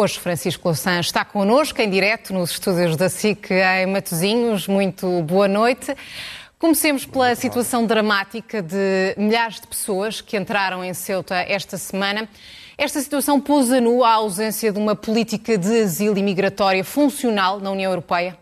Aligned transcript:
Hoje, 0.00 0.16
Francisco 0.20 0.68
Louçã 0.68 1.00
está 1.00 1.24
connosco 1.24 1.82
em 1.82 1.90
direto 1.90 2.32
nos 2.32 2.52
estúdios 2.52 2.94
da 2.94 3.08
SIC 3.08 3.50
em 3.50 3.86
Matosinhos. 3.86 4.68
Muito 4.68 5.22
boa 5.22 5.48
noite. 5.48 5.92
Comecemos 6.56 7.04
pela 7.04 7.34
situação 7.34 7.84
dramática 7.84 8.62
de 8.62 9.16
milhares 9.16 9.60
de 9.60 9.66
pessoas 9.66 10.20
que 10.20 10.36
entraram 10.36 10.84
em 10.84 10.94
Ceuta 10.94 11.34
esta 11.34 11.76
semana. 11.76 12.28
Esta 12.78 13.00
situação 13.00 13.40
pôs 13.40 13.72
a 13.72 13.80
nu 13.80 14.04
a 14.04 14.12
ausência 14.12 14.70
de 14.70 14.78
uma 14.78 14.94
política 14.94 15.58
de 15.58 15.80
asilo 15.82 16.16
imigratória 16.16 16.84
funcional 16.84 17.58
na 17.58 17.72
União 17.72 17.90
Europeia? 17.90 18.38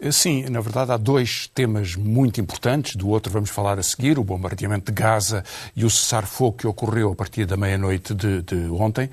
Eh, 0.00 0.12
sim, 0.12 0.44
na 0.50 0.60
verdade 0.60 0.92
há 0.92 0.96
dois 0.96 1.48
temas 1.54 1.96
muito 1.96 2.40
importantes. 2.40 2.96
Do 2.96 3.08
outro 3.08 3.32
vamos 3.32 3.50
falar 3.50 3.78
a 3.78 3.82
seguir, 3.82 4.18
o 4.18 4.24
bombardeamento 4.24 4.92
de 4.92 5.00
Gaza 5.00 5.44
e 5.74 5.84
o 5.84 5.90
cessar-fogo 5.90 6.58
que 6.58 6.66
ocorreu 6.66 7.12
a 7.12 7.14
partir 7.14 7.46
da 7.46 7.56
meia-noite 7.56 8.14
de, 8.14 8.42
de, 8.42 8.56
ontem. 8.70 9.10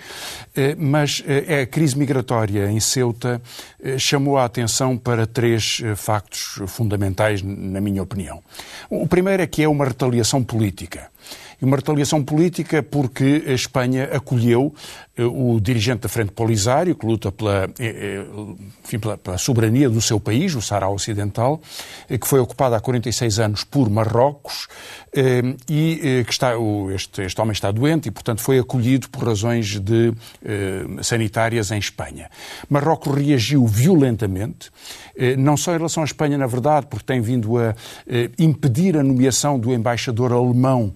Eh, 0.55 0.75
mas 0.77 1.23
eh, 1.25 1.61
a 1.61 1.65
crise 1.65 1.97
migratória 1.97 2.69
em 2.69 2.79
Ceuta 2.79 3.41
chamou 3.97 4.37
a 4.37 4.45
atenção 4.45 4.97
para 4.97 5.27
três 5.27 5.81
factos 5.95 6.59
fundamentais, 6.67 7.41
na 7.41 7.81
minha 7.81 8.01
opinião. 8.01 8.41
O 8.89 9.07
primeiro 9.07 9.43
é 9.43 9.47
que 9.47 9.61
é 9.63 9.67
uma 9.67 9.85
retaliação 9.85 10.43
política 10.43 11.11
uma 11.65 11.77
retaliação 11.77 12.23
política 12.23 12.83
porque 12.83 13.43
a 13.47 13.53
Espanha 13.53 14.09
acolheu 14.11 14.73
eh, 15.15 15.23
o 15.23 15.59
dirigente 15.59 16.01
da 16.01 16.09
Frente 16.09 16.31
Polisário, 16.31 16.95
que 16.95 17.05
luta 17.05 17.31
pela, 17.31 17.65
eh, 17.77 18.25
eh, 18.25 18.25
enfim, 18.83 18.97
pela, 18.97 19.15
pela, 19.15 19.37
soberania 19.37 19.87
do 19.87 20.01
seu 20.01 20.19
país, 20.19 20.55
o 20.55 20.61
Sahara 20.61 20.89
Ocidental, 20.89 21.61
que 22.09 22.27
foi 22.27 22.39
ocupado 22.39 22.73
há 22.73 22.79
46 22.79 23.39
anos 23.39 23.63
por 23.63 23.89
Marrocos 23.89 24.67
e 25.69 26.23
que 26.25 26.31
está, 26.31 26.53
este, 26.93 27.21
este 27.21 27.39
homem 27.39 27.51
está 27.51 27.71
doente 27.71 28.07
e, 28.07 28.11
portanto, 28.11 28.41
foi 28.41 28.57
acolhido 28.57 29.09
por 29.09 29.27
razões 29.27 29.79
de, 29.79 30.11
sanitárias 31.01 31.71
em 31.71 31.77
Espanha. 31.77 32.29
Marrocos 32.67 33.13
reagiu 33.13 33.65
violentamente, 33.67 34.71
não 35.37 35.55
só 35.55 35.73
em 35.73 35.77
relação 35.77 36.01
à 36.01 36.05
Espanha, 36.05 36.37
na 36.37 36.47
verdade, 36.47 36.87
porque 36.87 37.05
tem 37.05 37.21
vindo 37.21 37.57
a 37.57 37.75
impedir 38.39 38.97
a 38.97 39.03
nomeação 39.03 39.59
do 39.59 39.71
embaixador 39.71 40.33
alemão 40.33 40.93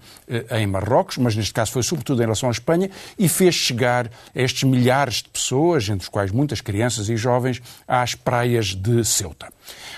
em 0.60 0.68
Marrocos, 0.68 1.18
mas 1.18 1.36
neste 1.36 1.54
caso 1.54 1.72
foi 1.72 1.84
sobretudo 1.84 2.22
em 2.22 2.26
relação 2.26 2.50
à 2.50 2.52
Espanha, 2.52 2.90
e 3.18 3.28
fez 3.28 3.56
chegar 3.56 4.10
estes 4.34 4.64
milhares 4.64 5.16
de 5.16 5.30
pessoas, 5.30 5.88
entre 5.90 6.04
os 6.04 6.10
quais 6.10 6.32
muitas 6.32 6.62
crianças 6.62 7.10
e 7.10 7.18
jovens, 7.18 7.62
às 7.88 8.16
praias 8.16 8.68
de 8.68 9.04
Ceuta. 9.04 9.48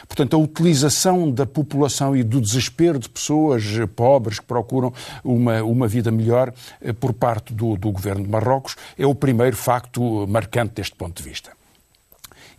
Portanto, 0.07 0.35
a 0.35 0.39
utilização 0.39 1.29
da 1.29 1.45
população 1.45 2.15
e 2.15 2.23
do 2.23 2.41
desespero 2.41 2.97
de 2.97 3.07
pessoas 3.07 3.63
pobres 3.95 4.39
que 4.39 4.45
procuram 4.45 4.91
uma, 5.23 5.61
uma 5.63 5.87
vida 5.87 6.11
melhor 6.11 6.53
eh, 6.81 6.91
por 6.91 7.13
parte 7.13 7.53
do, 7.53 7.77
do 7.77 7.91
governo 7.91 8.23
de 8.23 8.29
Marrocos 8.29 8.75
é 8.97 9.05
o 9.05 9.13
primeiro 9.13 9.55
facto 9.55 10.25
marcante 10.27 10.75
deste 10.75 10.95
ponto 10.95 11.21
de 11.21 11.29
vista. 11.29 11.58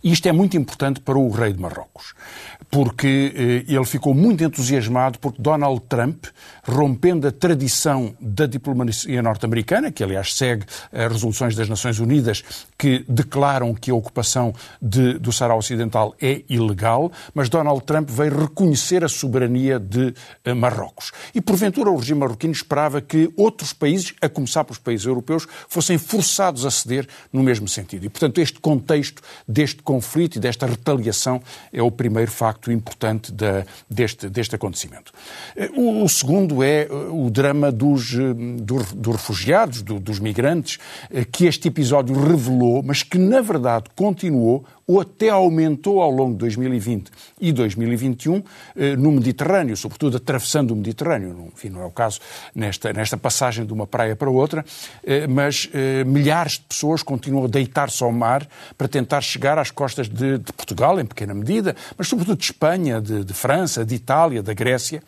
E 0.03 0.11
isto 0.11 0.27
é 0.27 0.31
muito 0.31 0.57
importante 0.57 0.99
para 0.99 1.17
o 1.17 1.29
rei 1.29 1.53
de 1.53 1.61
Marrocos, 1.61 2.13
porque 2.71 3.65
eh, 3.67 3.71
ele 3.71 3.85
ficou 3.85 4.15
muito 4.15 4.43
entusiasmado 4.43 5.19
porque 5.19 5.39
Donald 5.39 5.81
Trump, 5.87 6.25
rompendo 6.63 7.27
a 7.27 7.31
tradição 7.31 8.15
da 8.19 8.47
diplomacia 8.47 9.21
norte-americana, 9.21 9.91
que 9.91 10.03
aliás 10.03 10.33
segue 10.33 10.65
as 10.91 11.11
resoluções 11.11 11.55
das 11.55 11.69
Nações 11.69 11.99
Unidas 11.99 12.43
que 12.77 13.05
declaram 13.07 13.75
que 13.75 13.91
a 13.91 13.95
ocupação 13.95 14.53
de, 14.81 15.19
do 15.19 15.31
Sahara 15.31 15.55
Ocidental 15.55 16.15
é 16.19 16.41
ilegal, 16.49 17.11
mas 17.33 17.47
Donald 17.47 17.83
Trump 17.83 18.09
veio 18.09 18.35
reconhecer 18.35 19.03
a 19.03 19.09
soberania 19.09 19.79
de 19.79 20.15
eh, 20.43 20.53
Marrocos. 20.53 21.11
E 21.35 21.41
porventura 21.41 21.91
o 21.91 21.97
regime 21.97 22.21
marroquino 22.21 22.53
esperava 22.53 23.01
que 23.01 23.31
outros 23.37 23.71
países, 23.71 24.15
a 24.19 24.27
começar 24.27 24.63
pelos 24.63 24.79
países 24.79 25.05
europeus, 25.05 25.47
fossem 25.69 25.99
forçados 25.99 26.65
a 26.65 26.71
ceder 26.71 27.07
no 27.31 27.43
mesmo 27.43 27.67
sentido. 27.67 28.05
E 28.05 28.09
portanto 28.09 28.39
este 28.39 28.59
contexto 28.59 29.21
deste 29.47 29.83
conflito 29.91 30.37
e 30.37 30.39
desta 30.39 30.65
retaliação 30.65 31.41
é 31.73 31.83
o 31.83 31.91
primeiro 31.91 32.31
facto 32.31 32.71
importante 32.71 33.29
da, 33.29 33.65
deste, 33.89 34.29
deste 34.29 34.55
acontecimento. 34.55 35.11
Eh, 35.53 35.69
o, 35.75 36.05
o, 36.05 36.07
segundo 36.07 36.63
é 36.63 36.83
eh, 36.83 36.89
o 37.09 37.29
drama 37.29 37.69
dos, 37.69 38.13
eh, 38.13 38.33
dos, 38.33 38.93
dos 38.93 39.15
refugiados, 39.17 39.81
do, 39.81 39.99
dos 39.99 40.17
migrantes, 40.17 40.77
que 41.33 41.45
este 41.45 41.67
episódio 41.67 42.15
revelou, 42.15 42.81
mas 42.81 43.03
que 43.03 43.17
na 43.17 43.41
verdade 43.41 43.85
continuou 43.93 44.63
ou 44.91 45.01
até 45.01 45.29
aumentou 45.29 46.01
ao 46.01 46.11
longo 46.11 46.33
de 46.33 46.39
2020 46.39 47.11
e 47.39 47.51
2021 47.51 48.43
no 48.97 49.11
Mediterrâneo, 49.11 49.75
sobretudo 49.77 50.17
atravessando 50.17 50.71
o 50.71 50.75
Mediterrâneo. 50.75 51.51
Enfim, 51.53 51.69
não 51.69 51.81
é 51.81 51.85
o 51.85 51.91
caso 51.91 52.19
nesta, 52.53 52.91
nesta 52.93 53.17
passagem 53.17 53.65
de 53.65 53.73
uma 53.73 53.87
praia 53.87 54.15
para 54.15 54.29
outra, 54.29 54.65
mas 55.29 55.69
milhares 56.05 56.53
de 56.53 56.61
pessoas 56.61 57.03
continuam 57.03 57.45
a 57.45 57.47
deitar-se 57.47 58.03
ao 58.03 58.11
mar 58.11 58.47
para 58.77 58.87
tentar 58.87 59.21
chegar 59.21 59.57
às 59.57 59.71
costas 59.71 60.07
de, 60.07 60.37
de, 60.37 60.53
Portugal, 60.53 60.99
em 60.99 61.05
pequena 61.05 61.33
medida, 61.33 61.75
mas 61.97 62.07
sobretudo 62.07 62.37
de 62.37 62.45
Espanha, 62.45 63.01
de, 63.01 63.23
de 63.23 63.33
França, 63.33 63.85
de 63.85 63.95
Itália, 63.95 64.43
da 64.43 64.53
Grécia. 64.53 65.01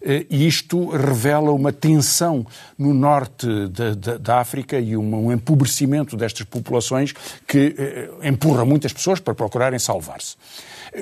Eh, 0.00 0.26
e 0.30 0.46
isto 0.46 0.88
revela 0.90 1.50
uma 1.52 1.72
tensão 1.72 2.46
no 2.78 2.94
norte 2.94 3.46
da, 3.68 4.16
da 4.18 4.40
África 4.40 4.78
e 4.78 4.96
um, 4.96 5.26
um, 5.26 5.32
empobrecimento 5.32 6.16
destas 6.16 6.46
populações 6.46 7.12
que 7.46 7.74
eh, 7.76 8.28
empurra 8.28 8.64
muitas 8.64 8.92
pessoas 8.92 9.20
para 9.28 9.34
procurarem 9.34 9.78
salvar-se. 9.78 10.36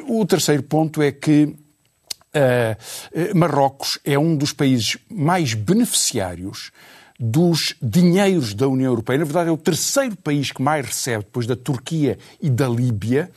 O 0.08 0.24
terceiro 0.26 0.62
ponto 0.64 1.00
é 1.00 1.12
que 1.12 1.44
uh, 1.44 3.36
Marrocos 3.36 3.98
é 4.04 4.18
um 4.18 4.36
dos 4.36 4.52
países 4.52 4.98
mais 5.08 5.54
beneficiários 5.54 6.72
dos 7.18 7.74
dinheiros 7.80 8.52
da 8.52 8.66
União 8.68 8.90
Europeia. 8.90 9.20
Na 9.20 9.24
verdade, 9.24 9.48
é 9.48 9.52
o 9.52 9.56
terceiro 9.56 10.16
país 10.16 10.50
que 10.50 10.60
mais 10.60 10.84
recebe, 10.84 11.24
depois 11.24 11.46
da 11.46 11.56
Turquia 11.56 12.18
e 12.42 12.50
da 12.50 12.68
Líbia, 12.68 13.30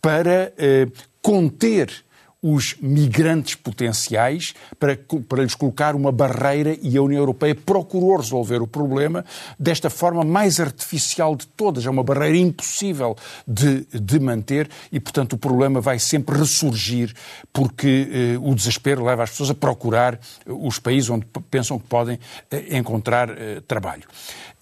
para 0.00 0.52
eh, 0.56 0.86
conter 1.20 2.03
os 2.46 2.76
migrantes 2.78 3.54
potenciais 3.54 4.52
para, 4.78 4.94
para 5.26 5.42
lhes 5.42 5.54
colocar 5.54 5.94
uma 5.94 6.12
barreira 6.12 6.76
e 6.82 6.94
a 6.94 7.00
União 7.00 7.18
Europeia 7.18 7.54
procurou 7.54 8.18
resolver 8.18 8.60
o 8.60 8.66
problema 8.66 9.24
desta 9.58 9.88
forma 9.88 10.22
mais 10.22 10.60
artificial 10.60 11.34
de 11.34 11.46
todas. 11.46 11.86
É 11.86 11.90
uma 11.90 12.04
barreira 12.04 12.36
impossível 12.36 13.16
de, 13.48 13.86
de 13.90 14.20
manter 14.20 14.68
e, 14.92 15.00
portanto, 15.00 15.32
o 15.32 15.38
problema 15.38 15.80
vai 15.80 15.98
sempre 15.98 16.36
ressurgir 16.36 17.14
porque 17.50 18.10
eh, 18.12 18.38
o 18.38 18.54
desespero 18.54 19.02
leva 19.02 19.22
as 19.22 19.30
pessoas 19.30 19.48
a 19.48 19.54
procurar 19.54 20.20
os 20.46 20.78
países 20.78 21.08
onde 21.08 21.24
pensam 21.50 21.78
que 21.78 21.86
podem 21.86 22.18
eh, 22.50 22.76
encontrar 22.76 23.30
eh, 23.30 23.62
trabalho. 23.66 24.02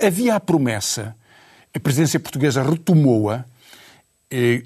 Havia 0.00 0.36
a 0.36 0.40
promessa, 0.40 1.16
a 1.74 1.80
presidência 1.80 2.20
portuguesa 2.20 2.62
retomou-a, 2.62 3.38
eh, 3.38 3.51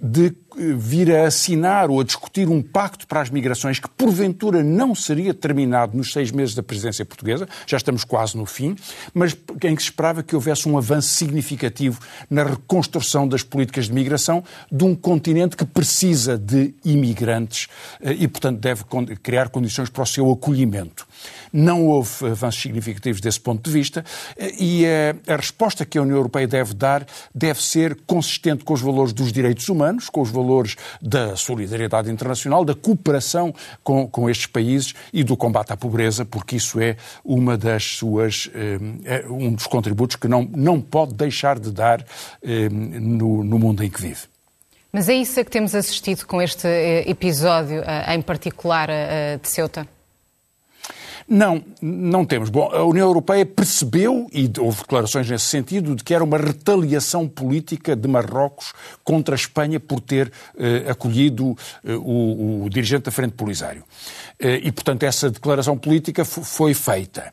de 0.00 0.26
eh, 0.58 0.74
vir 0.76 1.14
a 1.14 1.26
assinar 1.26 1.90
ou 1.90 2.00
a 2.00 2.04
discutir 2.04 2.48
um 2.48 2.62
pacto 2.62 3.06
para 3.06 3.20
as 3.20 3.30
migrações 3.30 3.78
que, 3.78 3.88
porventura, 3.88 4.62
não 4.62 4.94
seria 4.94 5.34
terminado 5.34 5.96
nos 5.96 6.12
seis 6.12 6.30
meses 6.30 6.54
da 6.54 6.62
presidência 6.62 7.04
portuguesa, 7.04 7.48
já 7.66 7.76
estamos 7.76 8.04
quase 8.04 8.36
no 8.36 8.46
fim, 8.46 8.76
mas 9.12 9.36
em 9.64 9.74
que 9.74 9.82
se 9.82 9.88
esperava 9.88 10.22
que 10.22 10.34
houvesse 10.34 10.68
um 10.68 10.78
avanço 10.78 11.08
significativo 11.08 12.00
na 12.30 12.44
reconstrução 12.44 13.26
das 13.26 13.42
políticas 13.42 13.86
de 13.86 13.92
migração 13.92 14.42
de 14.70 14.84
um 14.84 14.94
continente 14.94 15.56
que 15.56 15.64
precisa 15.64 16.38
de 16.38 16.74
imigrantes 16.84 17.68
eh, 18.00 18.12
e, 18.12 18.28
portanto, 18.28 18.60
deve 18.60 18.84
criar 19.22 19.48
condições 19.48 19.90
para 19.90 20.02
o 20.02 20.06
seu 20.06 20.30
acolhimento. 20.30 21.06
Não 21.52 21.86
houve 21.86 22.26
avanços 22.26 22.62
significativos 22.62 23.20
desse 23.20 23.40
ponto 23.40 23.64
de 23.64 23.70
vista 23.70 24.04
e 24.58 24.84
a 25.26 25.36
resposta 25.36 25.86
que 25.86 25.96
a 25.96 26.02
União 26.02 26.16
Europeia 26.16 26.46
deve 26.46 26.74
dar 26.74 27.06
deve 27.34 27.62
ser 27.62 27.96
consistente 28.06 28.64
com 28.64 28.74
os 28.74 28.80
valores 28.80 29.12
dos 29.12 29.32
direitos 29.32 29.55
humanos, 29.68 30.08
com 30.08 30.20
os 30.20 30.30
valores 30.30 30.76
da 31.00 31.36
solidariedade 31.36 32.10
internacional, 32.10 32.64
da 32.64 32.74
cooperação 32.74 33.54
com, 33.82 34.06
com 34.08 34.28
estes 34.28 34.46
países 34.46 34.94
e 35.12 35.22
do 35.24 35.36
combate 35.36 35.72
à 35.72 35.76
pobreza, 35.76 36.24
porque 36.24 36.56
isso 36.56 36.80
é 36.80 36.96
uma 37.24 37.56
das 37.56 37.84
suas, 37.84 38.50
eh, 38.54 38.78
é 39.04 39.26
um 39.28 39.52
dos 39.52 39.66
contributos 39.66 40.16
que 40.16 40.28
não, 40.28 40.48
não 40.54 40.80
pode 40.80 41.14
deixar 41.14 41.58
de 41.58 41.70
dar 41.70 42.04
eh, 42.42 42.68
no, 42.68 43.42
no 43.42 43.58
mundo 43.58 43.82
em 43.82 43.90
que 43.90 44.00
vive. 44.00 44.22
Mas 44.92 45.08
é 45.08 45.14
isso 45.14 45.38
a 45.38 45.44
que 45.44 45.50
temos 45.50 45.74
assistido 45.74 46.24
com 46.26 46.40
este 46.40 46.66
eh, 46.66 47.10
episódio, 47.10 47.82
em 48.08 48.22
particular 48.22 48.88
de 49.40 49.48
Ceuta? 49.48 49.95
Não, 51.28 51.64
não 51.82 52.24
temos. 52.24 52.50
Bom, 52.50 52.70
a 52.72 52.84
União 52.84 53.08
Europeia 53.08 53.44
percebeu, 53.44 54.28
e 54.32 54.48
houve 54.60 54.82
declarações 54.82 55.28
nesse 55.28 55.46
sentido, 55.46 55.96
de 55.96 56.04
que 56.04 56.14
era 56.14 56.22
uma 56.22 56.38
retaliação 56.38 57.26
política 57.26 57.96
de 57.96 58.06
Marrocos 58.06 58.72
contra 59.02 59.34
a 59.34 59.36
Espanha 59.36 59.80
por 59.80 60.00
ter 60.00 60.30
eh, 60.56 60.84
acolhido 60.88 61.56
eh, 61.84 61.94
o, 61.96 62.64
o, 62.64 62.70
dirigente 62.70 63.06
da 63.06 63.10
Frente 63.10 63.32
Polisário. 63.32 63.82
Eh, 64.38 64.60
e, 64.62 64.70
portanto, 64.70 65.02
essa 65.02 65.28
declaração 65.28 65.76
política 65.76 66.24
foi 66.24 66.74
feita. 66.74 67.32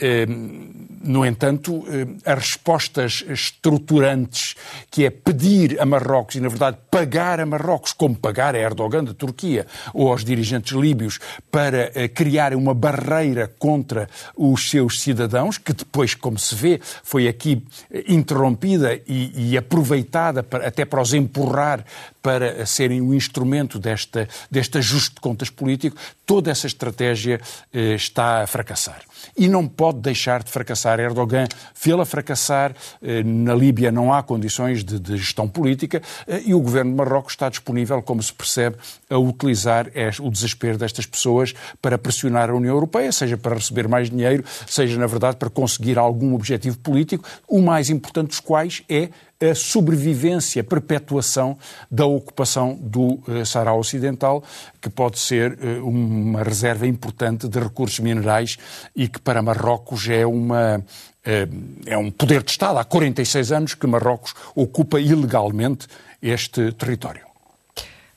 Ehm, 0.00 0.88
no 1.02 1.24
entanto, 1.24 1.84
as 2.24 2.38
respostas 2.38 3.24
estruturantes, 3.28 4.54
que 4.90 5.04
é 5.04 5.10
pedir 5.10 5.80
a 5.80 5.86
Marrocos 5.86 6.36
e, 6.36 6.40
na 6.40 6.48
verdade, 6.48 6.78
pagar 6.90 7.40
a 7.40 7.46
Marrocos, 7.46 7.92
como 7.92 8.16
pagar 8.16 8.54
a 8.54 8.58
Erdogan 8.58 9.04
da 9.04 9.14
Turquia 9.14 9.66
ou 9.94 10.10
aos 10.10 10.24
dirigentes 10.24 10.72
líbios, 10.76 11.18
para 11.50 11.90
criarem 12.08 12.56
uma 12.56 12.74
barreira 12.74 13.27
contra 13.58 14.08
os 14.36 14.70
seus 14.70 15.00
cidadãos, 15.00 15.58
que 15.58 15.72
depois, 15.72 16.14
como 16.14 16.38
se 16.38 16.54
vê, 16.54 16.80
foi 17.02 17.28
aqui 17.28 17.62
interrompida 18.08 19.00
e, 19.06 19.50
e 19.50 19.56
aproveitada 19.56 20.42
para, 20.42 20.66
até 20.66 20.84
para 20.84 21.02
os 21.02 21.12
empurrar 21.12 21.84
para 22.28 22.66
serem 22.66 23.00
um 23.00 23.14
instrumento 23.14 23.78
desta, 23.78 24.28
deste 24.50 24.76
ajuste 24.76 25.14
de 25.14 25.20
contas 25.22 25.48
político, 25.48 25.96
toda 26.26 26.50
essa 26.50 26.66
estratégia 26.66 27.40
eh, 27.72 27.94
está 27.94 28.42
a 28.42 28.46
fracassar. 28.46 29.00
E 29.34 29.48
não 29.48 29.66
pode 29.66 30.00
deixar 30.00 30.42
de 30.42 30.50
fracassar. 30.50 31.00
Erdogan 31.00 31.46
fê-la 31.72 32.04
fracassar, 32.04 32.74
eh, 33.00 33.22
na 33.22 33.54
Líbia 33.54 33.90
não 33.90 34.12
há 34.12 34.22
condições 34.22 34.84
de, 34.84 34.98
de 34.98 35.16
gestão 35.16 35.48
política 35.48 36.02
eh, 36.26 36.42
e 36.44 36.52
o 36.52 36.60
governo 36.60 36.90
de 36.90 36.98
Marrocos 36.98 37.32
está 37.32 37.48
disponível, 37.48 38.02
como 38.02 38.22
se 38.22 38.34
percebe, 38.34 38.76
a 39.08 39.16
utilizar 39.16 39.86
o 40.20 40.30
desespero 40.30 40.76
destas 40.76 41.06
pessoas 41.06 41.54
para 41.80 41.96
pressionar 41.96 42.50
a 42.50 42.54
União 42.54 42.74
Europeia, 42.74 43.10
seja 43.10 43.38
para 43.38 43.54
receber 43.54 43.88
mais 43.88 44.10
dinheiro, 44.10 44.44
seja, 44.66 44.98
na 44.98 45.06
verdade, 45.06 45.38
para 45.38 45.48
conseguir 45.48 45.98
algum 45.98 46.34
objetivo 46.34 46.76
político, 46.76 47.26
o 47.48 47.62
mais 47.62 47.88
importante 47.88 48.28
dos 48.28 48.40
quais 48.40 48.82
é 48.86 49.08
a 49.40 49.54
sobrevivência, 49.54 50.60
a 50.60 50.64
perpetuação 50.64 51.56
da 51.90 52.04
ocupação 52.18 52.78
do 52.80 53.14
uh, 53.14 53.46
Saara 53.46 53.72
Ocidental, 53.72 54.42
que 54.80 54.90
pode 54.90 55.18
ser 55.18 55.52
uh, 55.52 55.86
uma 55.86 56.42
reserva 56.42 56.86
importante 56.86 57.48
de 57.48 57.58
recursos 57.58 57.98
minerais 58.00 58.58
e 58.94 59.08
que 59.08 59.20
para 59.20 59.42
Marrocos 59.42 60.08
é 60.08 60.26
uma 60.26 60.78
uh, 60.78 61.84
é 61.86 61.96
um 61.96 62.10
poder 62.10 62.42
de 62.42 62.50
Estado. 62.50 62.78
Há 62.78 62.84
46 62.84 63.52
anos 63.52 63.74
que 63.74 63.86
Marrocos 63.86 64.34
ocupa 64.54 65.00
ilegalmente 65.00 65.86
este 66.20 66.72
território. 66.72 67.27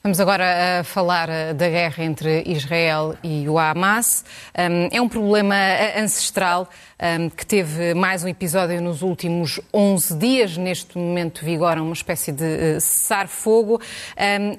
Vamos 0.03 0.19
agora 0.19 0.79
a 0.79 0.83
falar 0.83 1.29
eh, 1.29 1.53
da 1.53 1.69
guerra 1.69 2.03
entre 2.03 2.41
Israel 2.47 3.15
e 3.23 3.47
o 3.47 3.59
Hamas. 3.59 4.25
É 4.51 4.99
um 4.99 5.07
problema 5.07 5.55
eh, 5.55 6.01
ancestral 6.01 6.67
que 7.35 7.45
teve 7.45 7.93
mais 7.93 8.23
um 8.23 8.27
episódio 8.27 8.81
nos 8.81 9.03
últimos 9.03 9.59
11 9.71 10.17
dias. 10.17 10.57
Neste 10.57 10.97
momento 10.97 11.45
vigora 11.45 11.83
uma 11.83 11.93
espécie 11.93 12.31
de 12.31 12.43
eh, 12.43 12.79
cessar-fogo. 12.79 13.79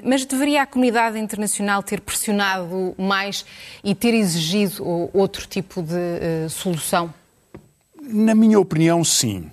Mas 0.05 0.25
deveria 0.25 0.63
a 0.63 0.67
comunidade 0.67 1.19
internacional 1.19 1.83
ter 1.83 2.01
pressionado 2.01 2.95
mais 2.97 3.45
e 3.83 3.97
ter 3.97 4.15
exigido 4.15 5.11
outro 5.13 5.49
tipo 5.49 5.83
de 5.83 6.49
solução? 6.51 7.13
Na 8.01 8.35
minha 8.35 8.61
opinião, 8.61 9.03
sim. 9.03 9.51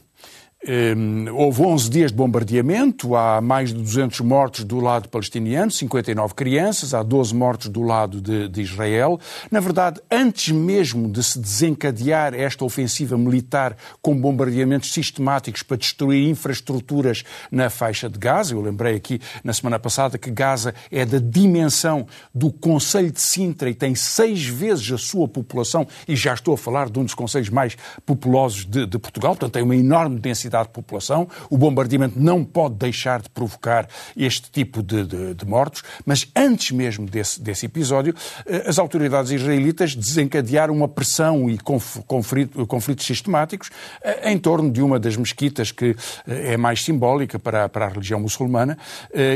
Um, 0.68 1.34
houve 1.36 1.62
11 1.62 1.90
dias 1.90 2.12
de 2.12 2.18
bombardeamento, 2.18 3.16
há 3.16 3.40
mais 3.40 3.70
de 3.70 3.82
200 3.82 4.20
mortos 4.20 4.66
do 4.66 4.82
lado 4.82 5.08
palestiniano, 5.08 5.72
59 5.72 6.34
crianças, 6.34 6.94
há 6.94 7.02
12 7.02 7.34
mortos 7.34 7.70
do 7.70 7.82
lado 7.82 8.20
de, 8.20 8.50
de, 8.50 8.62
Israel. 8.62 9.18
Na 9.50 9.62
verdade, 9.62 10.02
antes 10.12 10.54
mesmo 10.54 11.10
de 11.10 11.24
se 11.24 11.40
desencadear 11.40 12.34
esta 12.34 12.66
ofensiva 12.66 13.18
militar 13.18 13.78
com 14.02 14.20
bombardeamentos 14.20 14.92
sistemáticos 14.92 15.64
para 15.64 15.78
destruir 15.78 16.28
infraestruturas 16.28 17.24
na 17.50 17.70
faixa 17.70 18.10
de 18.10 18.20
Gaza, 18.20 18.54
eu 18.54 18.60
lembrei 18.60 18.98
aqui 18.98 19.22
na 19.42 19.54
semana 19.54 19.80
passada 19.80 20.18
que 20.18 20.30
Gaza 20.30 20.76
é 20.92 21.06
da 21.06 21.20
dimensão 21.20 22.06
do 22.36 22.52
Conselho 22.52 23.12
de 23.12 23.22
Sintra 23.22 23.70
e 23.70 23.74
tem 23.74 23.96
seis 23.96 24.46
vezes 24.46 24.92
a 24.92 24.98
sua 24.98 25.26
população, 25.26 25.88
e 26.06 26.18
já 26.18 26.34
estou 26.34 26.56
a 26.56 26.58
falar 26.58 26.90
de 26.90 27.00
um 27.00 27.06
dos 27.06 27.14
conselhos 27.14 27.50
mais 27.50 27.78
populosos 28.06 28.66
de, 28.66 28.86
de 28.86 29.00
Portugal, 29.00 29.32
portanto 29.32 29.54
tem 29.54 29.64
uma 29.64 29.76
enorme 29.76 30.20
densidade 30.20 30.49
densidade 30.50 30.68
de 30.68 30.74
população. 30.74 31.28
O 31.50 31.58
bombardeamento 31.58 32.20
não 32.20 32.44
pode 32.44 32.76
deixar 32.76 33.22
de 33.22 33.30
provocar 33.30 33.88
este 34.18 34.52
tipo 34.52 34.82
de, 34.82 35.06
de, 35.06 35.34
de 35.36 35.46
mortos, 35.46 35.84
mas 36.06 36.28
antes 36.36 36.72
mesmo 36.72 37.06
desse, 37.06 37.42
desse, 37.42 37.66
episódio, 37.66 38.16
eh, 38.46 38.64
as 38.68 38.80
autoridades 38.80 39.32
israelitas 39.32 39.96
desencadearam 39.96 40.74
uma 40.74 40.88
pressão 40.88 41.50
e 41.50 41.58
conflito, 41.58 42.66
conflitos 42.66 43.06
sistemáticos 43.06 43.70
eh, 44.02 44.32
em 44.32 44.38
torno 44.38 44.72
de 44.72 44.82
uma 44.82 45.00
das 45.00 45.16
mesquitas 45.16 45.72
que 45.72 45.96
eh, 46.28 46.54
é 46.54 46.58
mais 46.58 46.84
simbólica 46.84 47.38
para, 47.38 47.70
para 47.70 47.86
a 47.86 47.90
religião 47.90 48.20
muçulmana 48.20 48.78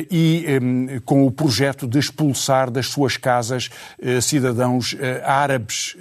e 0.09 0.45
com 1.05 1.25
o 1.25 1.31
projeto 1.31 1.87
de 1.87 1.99
expulsar 1.99 2.71
das 2.71 2.87
suas 2.87 3.17
casas 3.17 3.69
cidadãos 4.21 4.95
árabes 5.23 5.95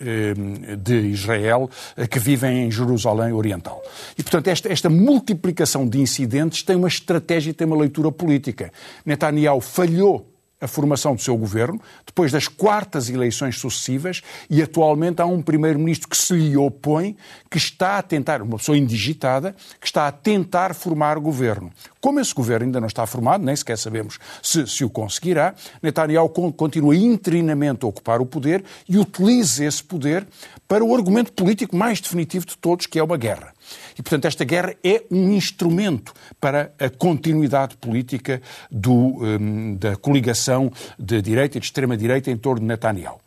de 0.78 0.94
Israel 1.08 1.68
que 2.08 2.18
vivem 2.18 2.64
em 2.64 2.70
Jerusalém 2.70 3.32
Oriental. 3.32 3.82
E, 4.16 4.22
portanto, 4.22 4.48
esta, 4.48 4.72
esta 4.72 4.88
multiplicação 5.02 5.88
de 5.88 6.00
incidentes 6.00 6.62
tem 6.62 6.76
uma 6.76 6.88
estratégia 6.88 7.50
e 7.50 7.54
tem 7.54 7.66
uma 7.66 7.76
leitura 7.76 8.12
política. 8.12 8.72
Netanyahu 9.04 9.60
falhou 9.60 10.32
a 10.62 10.68
formação 10.68 11.16
do 11.16 11.20
seu 11.20 11.36
governo, 11.36 11.80
depois 12.06 12.30
das 12.30 12.46
quartas 12.46 13.10
eleições 13.10 13.58
sucessivas, 13.58 14.22
e 14.48 14.62
atualmente 14.62 15.20
há 15.20 15.26
um 15.26 15.42
primeiro-ministro 15.42 16.08
que 16.08 16.16
se 16.16 16.34
lhe 16.34 16.56
opõe, 16.56 17.16
que 17.50 17.58
está 17.58 17.98
a 17.98 18.02
tentar, 18.02 18.40
uma 18.40 18.58
pessoa 18.58 18.78
indigitada, 18.78 19.56
que 19.80 19.86
está 19.86 20.06
a 20.06 20.12
tentar 20.12 20.72
formar 20.72 21.18
governo. 21.18 21.72
Como 22.00 22.20
esse 22.20 22.32
governo 22.32 22.66
ainda 22.66 22.78
não 22.78 22.86
está 22.86 23.04
formado, 23.06 23.44
nem 23.44 23.56
sequer 23.56 23.76
sabemos 23.76 24.20
se, 24.40 24.64
se 24.68 24.84
o 24.84 24.90
conseguirá, 24.90 25.52
Netanyahu 25.82 26.28
continua 26.52 26.94
interinamente 26.94 27.84
a 27.84 27.88
ocupar 27.88 28.20
o 28.20 28.26
poder 28.26 28.64
e 28.88 28.96
utiliza 28.98 29.64
esse 29.64 29.82
poder 29.82 30.24
para 30.68 30.84
o 30.84 30.94
argumento 30.94 31.32
político 31.32 31.76
mais 31.76 32.00
definitivo 32.00 32.46
de 32.46 32.56
todos, 32.56 32.86
que 32.86 33.00
é 33.00 33.02
uma 33.02 33.16
guerra. 33.16 33.52
E, 33.98 34.02
portanto, 34.02 34.26
esta 34.26 34.44
guerra 34.44 34.74
é 34.82 35.02
um 35.10 35.32
instrumento 35.32 36.12
para 36.40 36.72
a 36.78 36.88
continuidade 36.88 37.76
política 37.76 38.40
do, 38.70 38.92
um, 38.92 39.74
da 39.76 39.96
coligação 39.96 40.72
de 40.98 41.20
direita 41.22 41.56
e 41.56 41.60
de 41.60 41.66
extrema-direita 41.66 42.30
em 42.30 42.36
torno 42.36 42.60
de 42.60 42.66
Netanyahu. 42.66 43.20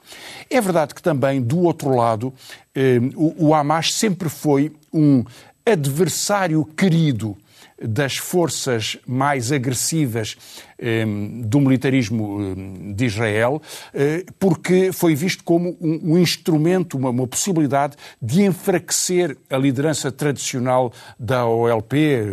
É 0.49 0.61
verdade 0.61 0.93
que 0.93 1.01
também, 1.01 1.41
do 1.41 1.59
outro 1.59 1.95
lado, 1.95 2.33
um, 2.75 3.09
o, 3.15 3.47
o 3.47 3.53
Hamas 3.53 3.93
sempre 3.93 4.29
foi 4.29 4.71
um 4.93 5.23
adversário 5.65 6.63
querido 6.63 7.35
das 7.81 8.17
forças 8.17 8.97
mais 9.05 9.51
agressivas 9.51 10.37
eh, 10.79 11.05
do 11.43 11.59
militarismo 11.59 12.39
eh, 12.41 12.93
de 12.93 13.05
Israel, 13.05 13.61
eh, 13.93 14.25
porque 14.39 14.91
foi 14.93 15.13
visto 15.13 15.43
como 15.43 15.77
um, 15.81 16.13
um 16.13 16.17
instrumento, 16.17 16.97
uma, 16.97 17.27
possibilidade 17.27 17.97
de 18.21 18.43
enfraquecer 18.43 19.37
a 19.49 19.57
liderança 19.57 20.11
tradicional 20.11 20.93
da 21.19 21.45
OLP, 21.45 21.97
eh, 21.97 22.25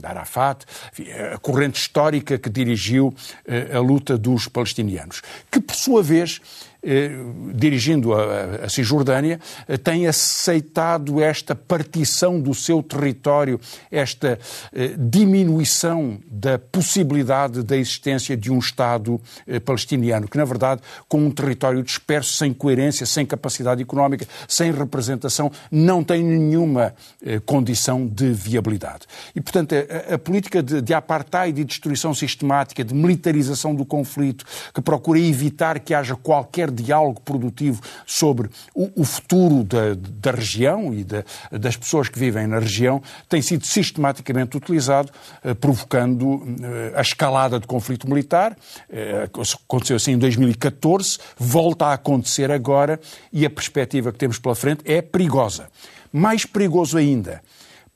da 0.00 0.10
Arafat, 0.10 0.64
a 1.32 1.38
corrente 1.38 1.80
histórica 1.80 2.38
que 2.38 2.50
dirigiu 2.50 3.14
eh, 3.46 3.70
a 3.72 3.80
luta 3.80 4.18
dos 4.18 4.48
palestinianos, 4.48 5.22
que 5.50 5.60
por 5.60 5.76
sua 5.76 6.02
vez 6.02 6.40
dirigindo 7.54 8.14
a, 8.14 8.64
a 8.64 8.68
Cisjordânia, 8.68 9.40
eh, 9.66 9.76
tem 9.76 10.06
aceitado 10.06 11.20
esta 11.20 11.54
partição 11.54 12.40
do 12.40 12.54
seu 12.54 12.82
território, 12.82 13.60
esta 13.90 14.38
eh, 14.72 14.94
diminuição 14.96 16.18
da 16.30 16.58
possibilidade 16.58 17.62
da 17.64 17.76
existência 17.76 18.36
de 18.36 18.52
um 18.52 18.58
Estado 18.58 19.20
palestiniano, 19.64 20.28
que, 20.28 20.36
na 20.36 20.44
verdade, 20.44 20.80
com 21.08 21.18
um 21.18 21.30
território 21.30 21.82
disperso, 21.82 22.32
sem 22.34 22.52
coerência, 22.52 23.06
sem 23.06 23.26
capacidade 23.26 23.82
económica, 23.82 24.26
sem 24.46 24.70
representação, 24.72 25.50
não 25.70 26.04
tem 26.04 26.22
nenhuma 26.22 26.94
condição 27.46 28.06
de 28.06 28.32
viabilidade. 28.32 29.06
E, 29.34 29.40
portanto, 29.40 29.74
a, 29.74 30.14
a 30.14 30.18
política 30.18 30.62
de, 30.62 30.80
de 30.80 30.94
apartheid 30.94 31.50
e 31.60 31.64
de 31.64 31.64
destruição 31.64 32.14
sistemática, 32.14 32.84
de 32.84 32.94
militarização 32.94 33.74
do 33.74 33.84
conflito, 33.84 34.44
que 34.72 34.80
procura 34.80 35.18
evitar 35.18 35.78
que 35.80 35.94
haja 35.94 36.14
qualquer 36.14 36.67
qualquer 36.68 36.70
diálogo 36.70 37.20
produtivo 37.20 37.80
sobre 38.06 38.48
o, 38.74 39.02
o 39.02 39.04
futuro 39.04 39.64
da, 39.64 39.94
da, 39.94 40.30
região 40.30 40.92
e 40.94 41.04
da, 41.04 41.24
das 41.50 41.76
pessoas 41.76 42.08
que 42.08 42.18
vivem 42.18 42.46
na 42.46 42.58
região 42.58 43.02
tem 43.28 43.42
sido 43.42 43.66
sistematicamente 43.66 44.56
utilizado, 44.56 45.10
eh, 45.42 45.54
provocando 45.54 46.42
eh, 46.62 46.92
a 46.94 47.00
escalada 47.00 47.58
de 47.58 47.66
conflito 47.66 48.08
militar. 48.08 48.56
Eh, 48.90 49.28
aconteceu 49.64 49.96
assim 49.96 50.12
em 50.12 50.18
2014, 50.18 51.18
volta 51.36 51.86
a 51.86 51.92
acontecer 51.94 52.50
agora 52.50 53.00
e 53.32 53.44
a 53.44 53.50
perspectiva 53.50 54.12
que 54.12 54.18
temos 54.18 54.38
pela 54.38 54.54
frente 54.54 54.82
é 54.84 55.00
perigosa. 55.02 55.68
Mais 56.12 56.44
perigoso 56.44 56.96
ainda 56.96 57.42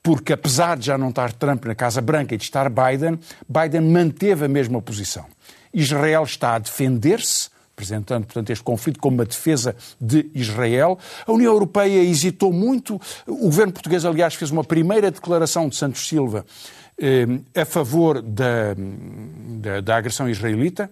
porque 0.05 0.33
apesar 0.33 0.77
de 0.77 0.87
já 0.87 0.99
não 0.99 1.11
estar 1.11 1.33
Trump 1.33 1.65
na 1.65 1.77
Casa 1.77 2.01
Branca 2.01 2.35
e 2.35 2.37
de 2.37 2.43
estar 2.43 2.69
Biden, 2.69 3.21
Biden 3.49 3.83
manteve 3.83 4.47
a 4.47 4.49
mesma 4.49 4.83
posição. 4.83 5.27
Israel 5.73 6.25
está 6.25 6.57
a 6.57 6.59
defender-se 6.59 7.52
apresentando, 7.75 8.25
portanto, 8.25 8.51
este 8.51 8.63
conflito 8.63 9.01
como 9.01 9.17
uma 9.17 9.25
defesa 9.25 9.75
de 10.01 10.31
Israel. 10.35 10.99
A 11.27 11.33
União 11.33 11.53
Europeia 11.53 12.03
hesitou 12.03 12.53
muito. 12.53 13.01
O 13.27 13.37
governo 13.47 13.73
português, 13.73 14.05
aliás, 14.05 14.35
fez 14.35 14.51
uma 14.51 14.63
primeira 14.63 15.11
declaração 15.11 15.69
de 15.69 15.77
Santos 15.77 16.07
Silva 16.07 16.45
eh, 16.99 17.27
a 17.55 17.65
favor 17.65 18.21
da, 18.21 18.75
da, 19.61 19.81
da 19.81 19.97
agressão 19.97 20.29
israelita. 20.29 20.91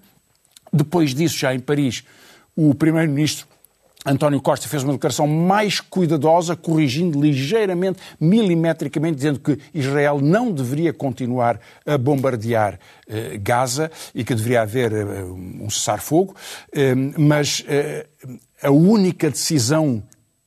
Depois 0.73 1.15
disso, 1.15 1.37
já 1.37 1.55
em 1.55 1.61
Paris, 1.61 2.05
o 2.57 2.75
primeiro-ministro 2.75 3.47
António 4.05 4.41
Costa 4.41 4.67
fez 4.67 4.83
uma 4.83 4.95
declaração 4.95 5.27
mais 5.27 5.79
cuidadosa, 5.79 6.57
corrigindo 6.57 7.21
ligeiramente, 7.21 8.01
milimetricamente, 8.19 9.17
dizendo 9.17 9.41
que 9.41 9.59
Israel 9.75 10.21
não 10.23 10.51
deveria 10.51 10.93
continuar 10.93 11.61
a 11.85 11.99
bombardear 11.99 12.79
eh, 13.07 13.37
Gaza 13.37 13.91
e 14.15 14.25
que 14.25 14.35
deveria 14.35 14.63
haver 14.63 14.93
eh, 14.93 15.25
um 15.25 15.69
cessar-fogo, 15.69 16.35
eh, 16.73 16.95
mas 16.95 17.63
a 18.63 18.71
única 18.71 19.31
decisão 19.31 20.03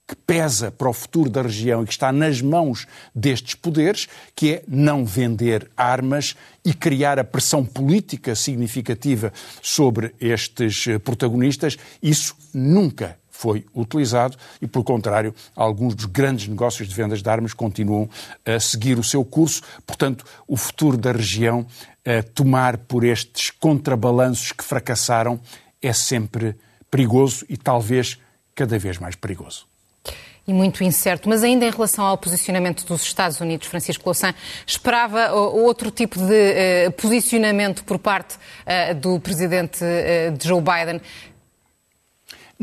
que 0.07 0.15
pesa 0.15 0.71
para 0.71 0.89
o 0.89 0.93
futuro 0.93 1.29
da 1.29 1.43
região 1.43 1.83
e 1.83 1.85
que 1.85 1.93
está 1.93 2.11
nas 2.11 2.41
mãos 2.41 2.87
destes 3.13 3.53
poderes, 3.53 4.07
que 4.35 4.53
é 4.53 4.63
não 4.67 5.05
vender 5.05 5.69
armas 5.77 6.35
e 6.65 6.73
criar 6.73 7.19
a 7.19 7.23
pressão 7.23 7.63
política 7.63 8.35
significativa 8.35 9.31
sobre 9.61 10.13
estes 10.19 10.85
protagonistas, 11.03 11.77
isso 12.01 12.35
nunca 12.53 13.17
foi 13.43 13.65
utilizado 13.75 14.37
e, 14.61 14.67
pelo 14.67 14.85
contrário, 14.85 15.35
alguns 15.53 15.93
dos 15.93 16.05
grandes 16.05 16.47
negócios 16.47 16.87
de 16.87 16.95
vendas 16.95 17.21
de 17.21 17.29
armas 17.29 17.53
continuam 17.53 18.09
a 18.45 18.57
seguir 18.57 18.97
o 18.97 19.03
seu 19.03 19.25
curso. 19.25 19.61
Portanto, 19.85 20.23
o 20.47 20.55
futuro 20.55 20.95
da 20.95 21.11
região 21.11 21.67
a 22.05 22.23
tomar 22.23 22.77
por 22.77 23.03
estes 23.03 23.49
contrabalanços 23.49 24.53
que 24.53 24.63
fracassaram 24.63 25.41
é 25.81 25.91
sempre 25.91 26.55
perigoso 26.89 27.45
e 27.49 27.57
talvez 27.57 28.17
cada 28.55 28.79
vez 28.79 28.97
mais 28.97 29.15
perigoso 29.15 29.65
e 30.47 30.53
muito 30.53 30.83
incerto. 30.83 31.29
Mas 31.29 31.43
ainda 31.43 31.65
em 31.65 31.71
relação 31.71 32.05
ao 32.05 32.17
posicionamento 32.17 32.85
dos 32.85 33.01
Estados 33.03 33.39
Unidos, 33.39 33.67
Francisco 33.67 34.03
Louçã, 34.05 34.33
esperava 34.65 35.31
outro 35.31 35.89
tipo 35.89 36.19
de 36.19 36.87
uh, 36.87 36.91
posicionamento 36.93 37.83
por 37.83 37.97
parte 37.97 38.35
uh, 38.35 38.93
do 38.95 39.19
presidente 39.19 39.83
uh, 39.83 40.45
Joe 40.45 40.61
Biden. 40.61 41.01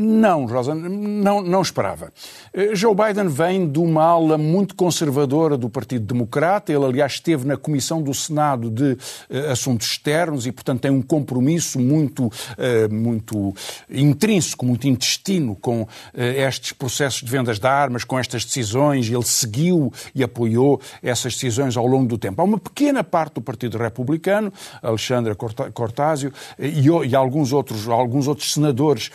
Não, 0.01 0.45
Rosa, 0.45 0.73
não, 0.73 1.41
não 1.41 1.61
esperava. 1.61 2.11
Eh, 2.51 2.73
Joe 2.73 2.95
Biden 2.95 3.27
vem 3.27 3.69
de 3.69 3.77
uma 3.77 4.03
ala 4.03 4.35
muito 4.35 4.73
conservadora 4.75 5.55
do 5.55 5.69
Partido 5.69 6.05
Democrata. 6.05 6.73
Ele, 6.73 6.83
aliás, 6.83 7.13
esteve 7.13 7.45
na 7.45 7.55
Comissão 7.55 8.01
do 8.01 8.11
Senado 8.11 8.71
de 8.71 8.93
uh, 8.93 9.51
Assuntos 9.51 9.91
Externos 9.91 10.47
e, 10.47 10.51
portanto, 10.51 10.81
tem 10.81 10.89
um 10.89 11.03
compromisso 11.03 11.79
muito, 11.79 12.25
uh, 12.25 12.91
muito 12.91 13.53
intrínseco, 13.87 14.65
muito 14.65 14.87
intestino 14.87 15.55
com 15.55 15.83
uh, 15.83 15.87
estes 16.15 16.73
processos 16.73 17.21
de 17.21 17.29
vendas 17.29 17.59
de 17.59 17.67
armas, 17.67 18.03
com 18.03 18.17
estas 18.17 18.43
decisões. 18.43 19.07
Ele 19.07 19.23
seguiu 19.23 19.93
e 20.15 20.23
apoiou 20.23 20.81
essas 21.03 21.33
decisões 21.33 21.77
ao 21.77 21.85
longo 21.85 22.07
do 22.07 22.17
tempo. 22.17 22.41
Há 22.41 22.45
uma 22.45 22.57
pequena 22.57 23.03
parte 23.03 23.35
do 23.35 23.41
Partido 23.41 23.77
Republicano, 23.77 24.51
Alexandra 24.81 25.35
Cortázio 25.35 26.33
e, 26.57 26.87
e 27.07 27.15
alguns, 27.15 27.53
outros, 27.53 27.87
alguns 27.87 28.27
outros 28.27 28.53
senadores 28.53 29.11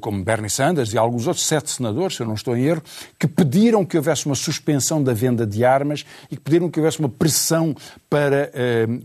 como 0.00 0.13
Bernie 0.22 0.50
Sanders 0.50 0.92
e 0.92 0.98
alguns 0.98 1.26
outros 1.26 1.46
sete 1.46 1.70
senadores, 1.70 2.16
se 2.16 2.22
eu 2.22 2.26
não 2.26 2.34
estou 2.34 2.56
em 2.56 2.64
erro, 2.64 2.82
que 3.18 3.26
pediram 3.26 3.84
que 3.84 3.96
houvesse 3.96 4.26
uma 4.26 4.34
suspensão 4.34 5.02
da 5.02 5.12
venda 5.12 5.46
de 5.46 5.64
armas 5.64 6.04
e 6.30 6.36
que 6.36 6.42
pediram 6.42 6.70
que 6.70 6.78
houvesse 6.78 6.98
uma 7.00 7.08
pressão 7.08 7.74
para 8.08 8.50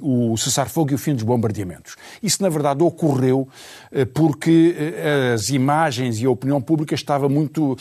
uh, 0.02 0.32
o 0.34 0.38
cessar-fogo 0.38 0.92
e 0.92 0.96
o 0.96 0.98
fim 0.98 1.14
dos 1.14 1.24
bombardeamentos. 1.24 1.96
Isso, 2.22 2.42
na 2.44 2.50
verdade, 2.50 2.84
ocorreu 2.84 3.48
uh, 3.92 4.06
porque 4.14 4.76
uh, 4.78 5.34
as 5.34 5.50
imagens 5.50 6.20
e 6.20 6.26
a 6.26 6.30
opinião 6.30 6.62
pública 6.62 6.94
estava 6.94 7.28
muito. 7.28 7.78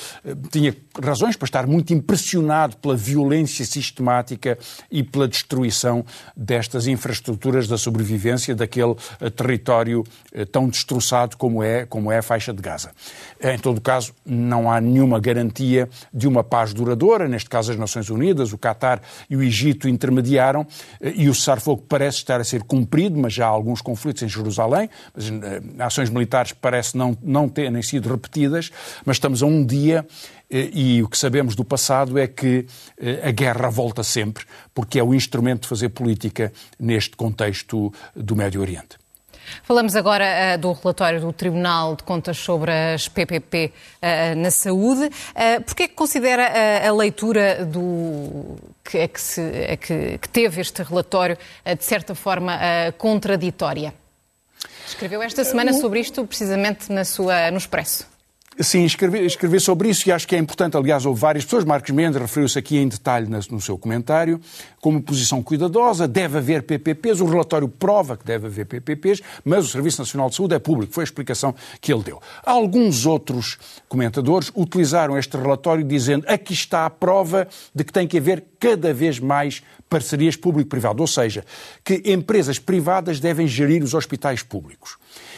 tinha 0.51 0.75
razões 1.03 1.37
para 1.37 1.47
estar 1.47 1.67
muito 1.67 1.93
impressionado 1.93 2.77
pela 2.77 2.97
violência 2.97 3.65
sistemática 3.65 4.59
e 4.91 5.03
pela 5.03 5.29
destruição 5.29 6.05
destas 6.37 6.87
infraestruturas 6.87 7.69
da 7.69 7.77
sobrevivência 7.79 8.55
daquele 8.55 8.95
território 9.37 10.05
tão 10.51 10.69
destroçado 10.69 11.37
como 11.37 11.63
é, 11.63 11.87
como 11.87 12.11
é 12.11 12.19
a 12.19 12.23
faixa 12.23 12.53
de 12.53 12.61
Gaza. 12.61 12.91
Em 13.41 13.59
todo 13.59 13.81
caso, 13.81 14.13
não 14.25 14.71
há 14.71 14.81
nenhuma 14.81 15.21
garantia 15.21 15.89
de 16.13 16.27
uma 16.27 16.43
paz 16.43 16.73
duradoura. 16.73 17.29
Neste 17.29 17.49
caso, 17.49 17.73
as 17.73 17.79
Nações 17.79 18.11
Unidas, 18.11 18.53
o 18.53 18.59
Qatar 18.59 19.01
e 19.29 19.37
o 19.37 19.43
Egito 19.43 19.89
intermediaram 19.89 20.67
eh, 21.01 21.13
e 21.17 21.29
o 21.29 21.35
cessar-fogo 21.35 21.85
parece 21.89 22.19
estar 22.19 22.41
a 22.41 22.45
ser 22.45 22.63
cumprido, 22.63 23.19
mas 23.19 23.33
já 23.33 23.47
há 23.47 23.51
alguns 23.51 23.81
conflitos 23.81 24.23
em 24.23 24.29
Jerusalém. 24.29 24.91
Eh, 25.17 25.63
ações 25.79 26.11
militares 26.11 26.53
parecem 26.53 26.99
não, 26.99 27.17
não 27.23 27.49
terem 27.49 27.83
sido 27.83 28.09
repetidas, 28.09 28.71
mas 29.05 29.17
estamos 29.17 29.43
a 29.43 29.47
um 29.47 29.65
dia 29.65 30.07
eh, 30.51 30.71
e 30.73 31.03
o 31.03 31.09
que 31.09 31.19
sabemos 31.19 31.55
do 31.55 31.65
passado 31.65 32.19
é 32.19 32.27
que 32.27 32.67
a 33.23 33.31
guerra 33.31 33.69
volta 33.71 34.03
sempre, 34.03 34.45
porque 34.75 34.99
é 34.99 35.03
o 35.03 35.15
instrumento 35.15 35.63
de 35.63 35.69
fazer 35.69 35.91
política 35.91 36.53
neste 36.79 37.17
contexto 37.17 37.93
do 38.15 38.35
Médio 38.35 38.61
Oriente. 38.61 38.97
Falamos 39.63 39.95
agora 39.97 40.25
uh, 40.55 40.59
do 40.59 40.73
relatório 40.73 41.21
do 41.21 41.33
Tribunal 41.33 41.97
de 41.97 42.03
Contas 42.03 42.39
sobre 42.39 42.73
as 42.73 43.09
PPP 43.09 43.67
uh, 43.67 43.73
eh, 44.03 44.35
na 44.35 44.51
saúde. 44.51 45.05
Uh, 45.07 45.63
Porquê 45.65 45.85
é 45.85 45.89
que 45.89 45.95
considera 45.95 46.89
a 46.89 46.93
leitura 46.93 47.65
do, 47.65 48.57
que, 48.85 48.99
é 48.99 49.09
que, 49.09 49.21
se, 49.21 49.41
é 49.41 49.77
que, 49.77 50.19
que, 50.19 50.29
teve 50.29 50.61
este 50.61 50.83
relatório 50.83 51.37
de 51.65 51.85
certa 51.85 52.15
forma 52.15 52.59
contraditória? 52.97 53.95
Escreveu 54.87 55.23
esta 55.23 55.45
semana 55.45 55.73
sobre 55.73 56.01
isto 56.01 56.25
precisamente 56.27 56.91
na 56.91 57.05
sua, 57.05 57.51
no 57.51 57.59
Expresso. 57.59 58.18
Sim, 58.61 58.85
escrevi, 58.85 59.61
sobre 59.61 59.89
isso 59.89 60.09
e 60.09 60.13
acho 60.13 60.27
que 60.27 60.35
é 60.35 60.39
importante. 60.39 60.77
Aliás, 60.77 61.07
houve 61.07 61.21
várias 61.21 61.45
pessoas. 61.45 61.65
Marcos 61.65 61.91
Mendes 61.93 62.21
referiu-se 62.21 62.59
aqui 62.59 62.77
em 62.77 62.89
detalhe 62.89 63.29
no 63.29 63.61
seu 63.61 63.79
comentário, 63.79 64.41
como 64.81 65.01
posição 65.01 65.41
cuidadosa. 65.41 66.09
Deve 66.09 66.39
haver 66.39 66.65
PPPs. 66.65 67.21
O 67.21 67.27
relatório 67.27 67.69
prova 67.69 68.17
que 68.17 68.25
deve 68.25 68.49
haver 68.49 68.67
PPPs, 68.67 69.23
mas 69.45 69.65
o 69.65 69.69
Serviço 69.69 70.01
Nacional 70.01 70.29
de 70.29 70.35
Saúde 70.35 70.57
é 70.57 70.59
público. 70.59 70.93
Foi 70.93 71.03
a 71.03 71.05
explicação 71.05 71.55
que 71.81 71.93
ele 71.93 72.03
deu. 72.03 72.21
Alguns 72.45 73.07
outros 73.07 73.59
comentadores 73.89 74.51
utilizaram 74.57 75.17
este 75.17 75.37
relatório 75.37 75.85
dizendo 75.85 76.25
aqui 76.27 76.53
está 76.53 76.85
a 76.85 76.91
prova 76.91 77.47
de 77.73 77.85
que 77.85 77.93
tem 77.93 78.09
que 78.09 78.19
haver 78.19 78.45
cada 78.59 78.93
vez 78.93 79.21
mais 79.21 79.63
parcerias 79.89 80.35
público-privado, 80.35 81.01
ou 81.01 81.07
seja, 81.07 81.45
que 81.85 82.03
empresas 82.07 82.59
privadas 82.59 83.21
devem 83.21 83.47
gerir 83.47 83.85
os 83.85 83.95
hospitais 83.95 84.43
públicos. 84.43 84.97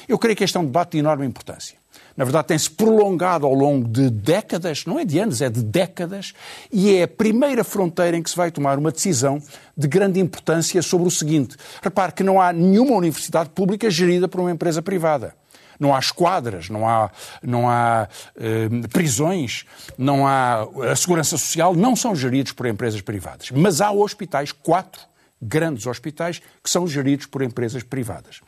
Eu 0.08 0.18
creio 0.18 0.34
que 0.34 0.42
este 0.42 0.56
é 0.56 0.60
um 0.60 0.64
debate 0.64 0.92
de 0.92 0.98
enorme 0.98 1.26
importância 1.26 1.78
na 2.16 2.24
verdade, 2.24 2.48
tem-se 2.48 2.70
prolongado 2.70 3.46
ao 3.46 3.54
longo 3.54 3.88
de 3.88 4.10
décadas, 4.10 4.84
não 4.84 4.98
é 4.98 5.04
de 5.04 5.18
anos, 5.18 5.40
é 5.40 5.48
de 5.48 5.62
décadas, 5.62 6.32
e 6.72 6.94
é 6.96 7.04
a 7.04 7.08
primeira 7.08 7.64
fronteira 7.64 8.16
em 8.16 8.22
que 8.22 8.30
se 8.30 8.36
vai 8.36 8.50
tomar 8.50 8.78
uma 8.78 8.90
decisão 8.90 9.42
de 9.76 9.88
grande 9.88 10.20
importância 10.20 10.82
sobre 10.82 11.08
o 11.08 11.10
seguinte. 11.10 11.56
Repare 11.82 12.12
que 12.12 12.22
não 12.22 12.40
há 12.40 12.52
nenhuma 12.52 12.94
universidade 12.94 13.50
pública 13.50 13.90
gerida 13.90 14.28
por 14.28 14.40
uma 14.40 14.50
empresa 14.50 14.82
privada. 14.82 15.34
Não 15.78 15.94
há 15.94 15.98
esquadras, 15.98 16.68
não 16.68 16.86
há, 16.86 17.10
não 17.42 17.66
há 17.66 18.06
eh, 18.36 18.68
prisões, 18.92 19.64
não 19.96 20.26
há. 20.26 20.68
A 20.90 20.94
segurança 20.94 21.38
social 21.38 21.74
não 21.74 21.96
são 21.96 22.14
geridos 22.14 22.52
por 22.52 22.66
empresas 22.66 23.00
privadas. 23.00 23.50
Mas 23.50 23.80
há 23.80 23.90
hospitais, 23.90 24.52
quatro 24.52 25.00
grandes 25.40 25.86
hospitais, 25.86 26.42
que 26.62 26.68
são 26.68 26.86
geridos 26.86 27.24
por 27.24 27.40
empresas 27.40 27.82
privadas. 27.82 28.40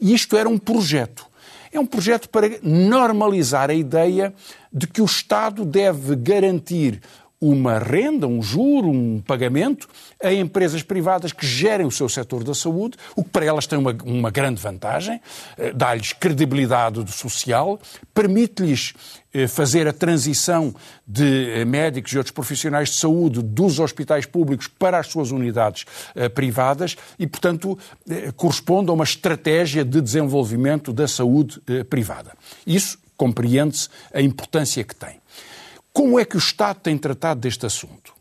E 0.00 0.14
isto 0.14 0.36
era 0.36 0.48
um 0.48 0.58
projeto 0.58 1.26
é 1.76 1.80
um 1.80 1.86
projeto 1.86 2.28
para 2.28 2.48
normalizar 2.62 3.70
a 3.70 3.74
ideia 3.74 4.32
de 4.72 4.86
que 4.86 5.00
o 5.00 5.04
Estado 5.04 5.64
deve 5.64 6.16
garantir 6.16 7.00
uma 7.50 7.78
renda, 7.78 8.26
um 8.26 8.42
juro, 8.42 8.88
um 8.88 9.20
pagamento 9.20 9.88
a 10.22 10.32
empresas 10.32 10.82
privadas 10.82 11.32
que 11.32 11.46
gerem 11.46 11.86
o 11.86 11.90
seu 11.90 12.08
setor 12.08 12.42
da 12.42 12.54
saúde, 12.54 12.96
o 13.14 13.22
que 13.22 13.30
para 13.30 13.44
elas 13.44 13.66
tem 13.66 13.78
uma, 13.78 13.96
uma 14.04 14.30
grande 14.30 14.60
vantagem, 14.60 15.20
eh, 15.58 15.72
dá-lhes 15.72 16.12
credibilidade 16.12 17.10
social, 17.12 17.78
permite-lhes 18.14 18.94
eh, 19.32 19.46
fazer 19.46 19.86
a 19.86 19.92
transição 19.92 20.74
de 21.06 21.50
eh, 21.50 21.64
médicos 21.64 22.12
e 22.12 22.18
outros 22.18 22.32
profissionais 22.32 22.90
de 22.90 22.96
saúde 22.96 23.42
dos 23.42 23.78
hospitais 23.78 24.24
públicos 24.26 24.68
para 24.68 24.98
as 24.98 25.06
suas 25.08 25.30
unidades 25.30 25.84
privadas 26.34 26.96
e, 27.18 27.26
portanto, 27.26 27.78
corresponde 28.36 28.90
a 28.90 28.92
uma 28.92 29.04
estratégia 29.04 29.84
de 29.84 30.00
desenvolvimento 30.00 30.92
da 30.92 31.06
saúde 31.06 31.60
privada. 31.88 32.32
Isso 32.66 32.98
compreende-se 33.16 33.88
a 34.12 34.20
importância 34.20 34.84
que 34.84 34.94
tem. 34.94 35.18
Como 35.96 36.20
é 36.20 36.26
que 36.26 36.36
o 36.36 36.38
Estado 36.38 36.78
tem 36.80 36.98
tratado 36.98 37.40
deste 37.40 37.64
assunto? 37.64 38.12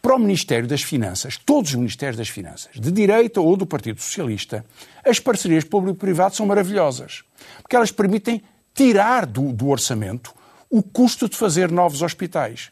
Para 0.00 0.16
o 0.16 0.18
Ministério 0.18 0.66
das 0.66 0.80
Finanças, 0.80 1.36
todos 1.36 1.72
os 1.72 1.76
Ministérios 1.76 2.16
das 2.16 2.30
Finanças, 2.30 2.72
de 2.72 2.90
direita 2.90 3.38
ou 3.38 3.54
do 3.54 3.66
Partido 3.66 4.00
Socialista, 4.00 4.64
as 5.04 5.20
parcerias 5.20 5.62
público-privado 5.62 6.34
são 6.34 6.46
maravilhosas, 6.46 7.22
porque 7.60 7.76
elas 7.76 7.92
permitem 7.92 8.42
tirar 8.72 9.26
do, 9.26 9.52
do 9.52 9.68
orçamento 9.68 10.34
o 10.70 10.82
custo 10.82 11.28
de 11.28 11.36
fazer 11.36 11.70
novos 11.70 12.00
hospitais 12.00 12.70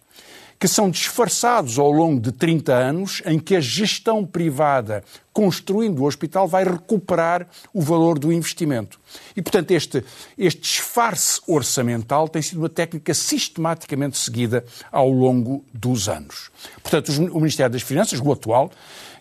que 0.58 0.68
são 0.68 0.90
disfarçados 0.90 1.78
ao 1.78 1.90
longo 1.90 2.20
de 2.20 2.32
30 2.32 2.72
anos, 2.72 3.22
em 3.26 3.38
que 3.38 3.56
a 3.56 3.60
gestão 3.60 4.24
privada, 4.24 5.04
construindo 5.32 6.00
o 6.00 6.06
hospital, 6.06 6.48
vai 6.48 6.64
recuperar 6.64 7.46
o 7.74 7.82
valor 7.82 8.18
do 8.18 8.32
investimento. 8.32 8.98
E, 9.36 9.42
portanto, 9.42 9.70
este, 9.72 10.02
este 10.38 10.62
disfarce 10.62 11.40
orçamental 11.46 12.28
tem 12.28 12.40
sido 12.40 12.58
uma 12.58 12.68
técnica 12.68 13.12
sistematicamente 13.12 14.16
seguida 14.16 14.64
ao 14.90 15.10
longo 15.10 15.64
dos 15.72 16.08
anos. 16.08 16.50
Portanto, 16.82 17.10
o 17.32 17.36
Ministério 17.36 17.72
das 17.72 17.82
Finanças, 17.82 18.20
o 18.20 18.32
atual, 18.32 18.70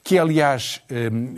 que 0.06 0.20
aliás 0.20 0.84
hum, 1.12 1.34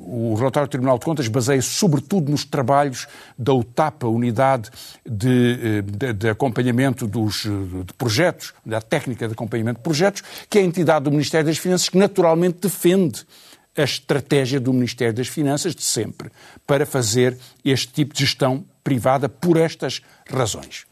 o 0.00 0.34
relatório 0.34 0.66
do 0.66 0.70
Tribunal 0.72 0.98
de 0.98 1.04
Contas 1.04 1.28
baseia-se 1.28 1.68
sobretudo 1.68 2.32
nos 2.32 2.44
trabalhos 2.44 3.06
da 3.38 3.54
UTAPA, 3.54 4.08
Unidade 4.08 4.70
de, 5.08 5.28
hum, 5.28 5.82
de, 5.86 6.12
de 6.12 6.28
Acompanhamento 6.28 7.06
dos 7.06 7.44
de 7.44 7.94
Projetos, 7.96 8.52
da 8.66 8.80
Técnica 8.80 9.28
de 9.28 9.34
Acompanhamento 9.34 9.78
de 9.78 9.84
Projetos, 9.84 10.24
que 10.50 10.58
é 10.58 10.62
a 10.62 10.64
entidade 10.64 11.04
do 11.04 11.12
Ministério 11.12 11.46
das 11.46 11.58
Finanças 11.58 11.88
que 11.88 11.96
naturalmente 11.96 12.58
defende 12.60 13.24
a 13.76 13.84
estratégia 13.84 14.58
do 14.58 14.72
Ministério 14.72 15.14
das 15.14 15.28
Finanças 15.28 15.72
de 15.72 15.84
sempre 15.84 16.32
para 16.66 16.84
fazer 16.84 17.38
este 17.64 17.92
tipo 17.92 18.12
de 18.12 18.20
gestão 18.20 18.64
privada 18.82 19.28
por 19.28 19.56
estas 19.56 20.02
razões. 20.28 20.87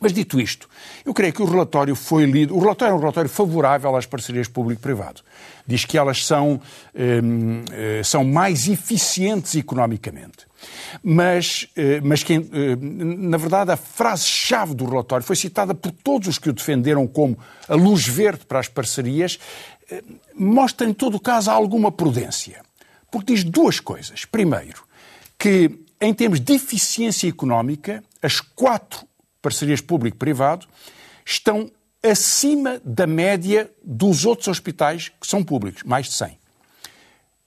Mas 0.00 0.12
dito 0.12 0.40
isto, 0.40 0.68
eu 1.04 1.14
creio 1.14 1.32
que 1.32 1.42
o 1.42 1.46
relatório 1.46 1.94
foi 1.94 2.24
lido. 2.24 2.54
O 2.54 2.58
relatório 2.58 2.92
é 2.92 2.94
um 2.94 2.98
relatório 2.98 3.30
favorável 3.30 3.94
às 3.96 4.04
parcerias 4.04 4.48
público-privado. 4.48 5.22
Diz 5.66 5.84
que 5.84 5.96
elas 5.96 6.26
são, 6.26 6.60
hum, 6.94 7.62
eh, 7.70 8.02
são 8.04 8.24
mais 8.24 8.68
eficientes 8.68 9.54
economicamente. 9.54 10.46
Mas, 11.02 11.68
eh, 11.76 12.00
mas 12.02 12.22
que, 12.22 12.34
eh, 12.34 12.76
na 12.80 13.36
verdade, 13.36 13.70
a 13.70 13.76
frase-chave 13.76 14.74
do 14.74 14.84
relatório 14.84 15.24
foi 15.24 15.36
citada 15.36 15.74
por 15.74 15.92
todos 15.92 16.26
os 16.28 16.38
que 16.38 16.50
o 16.50 16.52
defenderam 16.52 17.06
como 17.06 17.38
a 17.68 17.74
luz 17.74 18.06
verde 18.06 18.44
para 18.46 18.58
as 18.58 18.68
parcerias, 18.68 19.38
mostra, 20.34 20.88
em 20.88 20.92
todo 20.92 21.20
caso, 21.20 21.50
alguma 21.50 21.92
prudência. 21.92 22.62
Porque 23.10 23.32
diz 23.32 23.44
duas 23.44 23.78
coisas. 23.78 24.24
Primeiro, 24.24 24.82
que 25.38 25.70
em 26.00 26.12
termos 26.12 26.40
de 26.40 26.54
eficiência 26.54 27.28
económica, 27.28 28.02
as 28.20 28.40
quatro 28.40 29.06
parcerias 29.44 29.82
público-privado, 29.82 30.66
estão 31.22 31.70
acima 32.02 32.80
da 32.82 33.06
média 33.06 33.70
dos 33.82 34.24
outros 34.24 34.48
hospitais 34.48 35.12
que 35.20 35.26
são 35.26 35.44
públicos, 35.44 35.82
mais 35.82 36.06
de 36.06 36.14
100. 36.14 36.38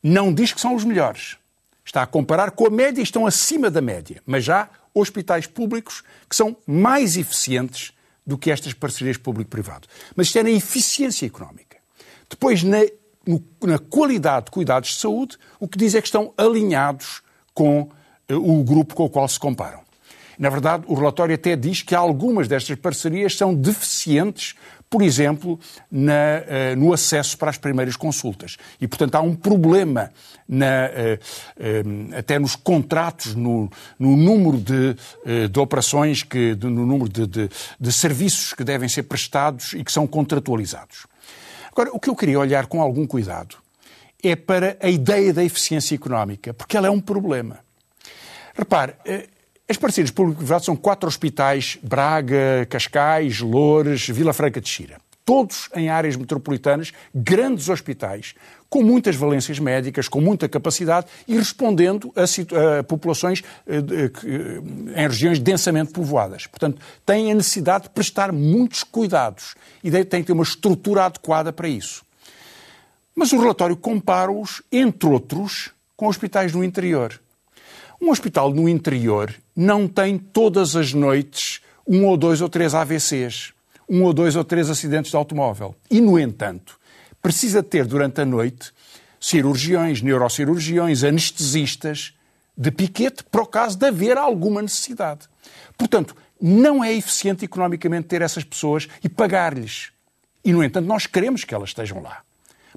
Não 0.03 0.31
diz 0.31 0.53
que 0.53 0.61
são 0.61 0.75
os 0.75 0.83
melhores. 0.83 1.37
Está 1.83 2.03
a 2.03 2.07
comparar 2.07 2.51
com 2.51 2.67
a 2.67 2.69
média 2.69 3.01
e 3.01 3.03
estão 3.03 3.25
acima 3.25 3.71
da 3.71 3.81
média. 3.81 4.21
Mas 4.27 4.47
há 4.47 4.69
hospitais 4.93 5.47
públicos 5.47 6.03
que 6.29 6.35
são 6.35 6.55
mais 6.67 7.17
eficientes 7.17 7.93
do 8.25 8.37
que 8.37 8.51
estas 8.51 8.73
parcerias 8.73 9.17
público-privado. 9.17 9.87
Mas 10.15 10.27
isto 10.27 10.37
é 10.37 10.43
na 10.43 10.51
eficiência 10.51 11.25
económica. 11.25 11.77
Depois, 12.29 12.61
na, 12.61 12.79
no, 13.25 13.43
na 13.63 13.79
qualidade 13.79 14.45
de 14.45 14.51
cuidados 14.51 14.89
de 14.89 14.95
saúde, 14.97 15.37
o 15.59 15.67
que 15.67 15.77
diz 15.79 15.95
é 15.95 16.01
que 16.01 16.07
estão 16.07 16.31
alinhados 16.37 17.23
com 17.53 17.81
uh, 17.81 17.89
o 18.35 18.63
grupo 18.63 18.93
com 18.93 19.05
o 19.05 19.09
qual 19.09 19.27
se 19.27 19.39
comparam. 19.39 19.86
Na 20.37 20.49
verdade, 20.49 20.83
o 20.87 20.93
relatório 20.93 21.33
até 21.33 21.55
diz 21.55 21.81
que 21.81 21.95
algumas 21.95 22.47
destas 22.47 22.77
parcerias 22.77 23.35
são 23.35 23.55
deficientes, 23.55 24.55
por 24.89 25.01
exemplo, 25.01 25.59
na, 25.91 26.13
uh, 26.13 26.75
no 26.77 26.93
acesso 26.93 27.37
para 27.37 27.49
as 27.49 27.57
primeiras 27.57 27.95
consultas. 27.95 28.57
E, 28.79 28.87
portanto, 28.87 29.15
há 29.15 29.21
um 29.21 29.35
problema 29.35 30.11
na, 30.47 30.65
uh, 30.65 32.15
até 32.17 32.37
nos 32.37 32.55
contratos, 32.55 33.33
no, 33.35 33.69
no 33.97 34.15
número 34.15 34.57
de, 34.57 34.95
de 35.49 35.59
operações, 35.59 36.23
que, 36.23 36.55
de, 36.55 36.67
no 36.67 36.85
número 36.85 37.09
de, 37.09 37.25
de, 37.25 37.49
de 37.79 37.91
serviços 37.91 38.53
que 38.53 38.63
devem 38.63 38.87
ser 38.87 39.03
prestados 39.03 39.73
e 39.73 39.83
que 39.83 39.91
são 39.91 40.05
contratualizados. 40.05 41.07
Agora, 41.71 41.89
o 41.93 41.99
que 41.99 42.09
eu 42.09 42.15
queria 42.15 42.39
olhar 42.39 42.67
com 42.67 42.81
algum 42.81 43.05
cuidado 43.05 43.57
é 44.23 44.35
para 44.35 44.77
a 44.81 44.89
ideia 44.89 45.33
da 45.33 45.43
eficiência 45.43 45.95
económica, 45.95 46.53
porque 46.53 46.75
ela 46.75 46.87
é 46.87 46.89
um 46.89 46.99
problema. 46.99 47.59
Repare, 48.55 48.95
as 49.69 49.75
parcerias 49.75 50.11
público-privadas 50.11 50.65
são 50.65 50.75
quatro 50.75 51.07
hospitais: 51.09 51.77
Braga, 51.83 52.65
Cascais, 52.69 53.41
Loures, 53.41 54.07
Vila 54.07 54.31
Franca 54.31 54.61
de 54.61 54.69
Xira. 54.69 54.97
Todos 55.25 55.69
em 55.75 55.89
áreas 55.89 56.15
metropolitanas, 56.15 56.93
grandes 57.13 57.67
hospitais, 57.67 58.33
com 58.69 58.81
muitas 58.81 59.13
valências 59.17 59.59
médicas, 59.59 60.07
com 60.07 60.21
muita 60.21 60.47
capacidade 60.47 61.07
e 61.27 61.35
respondendo 61.35 62.13
a, 62.15 62.79
a 62.79 62.83
populações 62.83 63.43
eh, 63.67 63.81
em 64.95 65.05
regiões 65.05 65.37
densamente 65.37 65.91
povoadas. 65.91 66.47
Portanto, 66.47 66.81
têm 67.05 67.29
a 67.29 67.35
necessidade 67.35 67.83
de 67.83 67.89
prestar 67.89 68.31
muitos 68.31 68.85
cuidados 68.85 69.55
e 69.83 69.91
têm 70.05 70.21
que 70.21 70.27
ter 70.27 70.33
uma 70.33 70.43
estrutura 70.43 71.03
adequada 71.03 71.51
para 71.51 71.67
isso. 71.67 72.05
Mas 73.13 73.33
o 73.33 73.37
relatório 73.37 73.75
compara-os, 73.75 74.61
entre 74.71 75.09
outros, 75.09 75.71
com 75.97 76.07
hospitais 76.07 76.53
no 76.53 76.63
interior. 76.63 77.19
Um 78.01 78.11
hospital 78.11 78.53
no 78.53 78.69
interior 78.69 79.35
não 79.57 79.87
tem 79.87 80.19
todas 80.19 80.75
as 80.75 80.93
noites 80.93 81.61
um 81.87 82.05
ou 82.05 82.15
dois 82.15 82.41
ou 82.41 82.47
três 82.47 82.75
AVCs, 82.75 83.53
um 83.89 84.03
ou 84.03 84.13
dois 84.13 84.35
ou 84.35 84.43
três 84.43 84.69
acidentes 84.69 85.09
de 85.09 85.17
automóvel. 85.17 85.75
E, 85.89 85.99
no 85.99 86.19
entanto, 86.19 86.79
precisa 87.23 87.63
ter 87.63 87.85
durante 87.85 88.21
a 88.21 88.25
noite 88.25 88.71
cirurgiões, 89.19 90.03
neurocirurgiões, 90.03 91.03
anestesistas 91.03 92.13
de 92.55 92.69
piquete 92.69 93.23
para 93.23 93.41
o 93.41 93.47
caso 93.47 93.77
de 93.79 93.87
haver 93.87 94.15
alguma 94.15 94.61
necessidade. 94.61 95.21
Portanto, 95.75 96.15
não 96.39 96.83
é 96.83 96.93
eficiente 96.93 97.43
economicamente 97.43 98.07
ter 98.07 98.21
essas 98.21 98.43
pessoas 98.43 98.87
e 99.03 99.09
pagar-lhes. 99.09 99.89
E, 100.45 100.53
no 100.53 100.63
entanto, 100.63 100.85
nós 100.85 101.07
queremos 101.07 101.43
que 101.43 101.55
elas 101.55 101.69
estejam 101.69 101.99
lá 101.99 102.21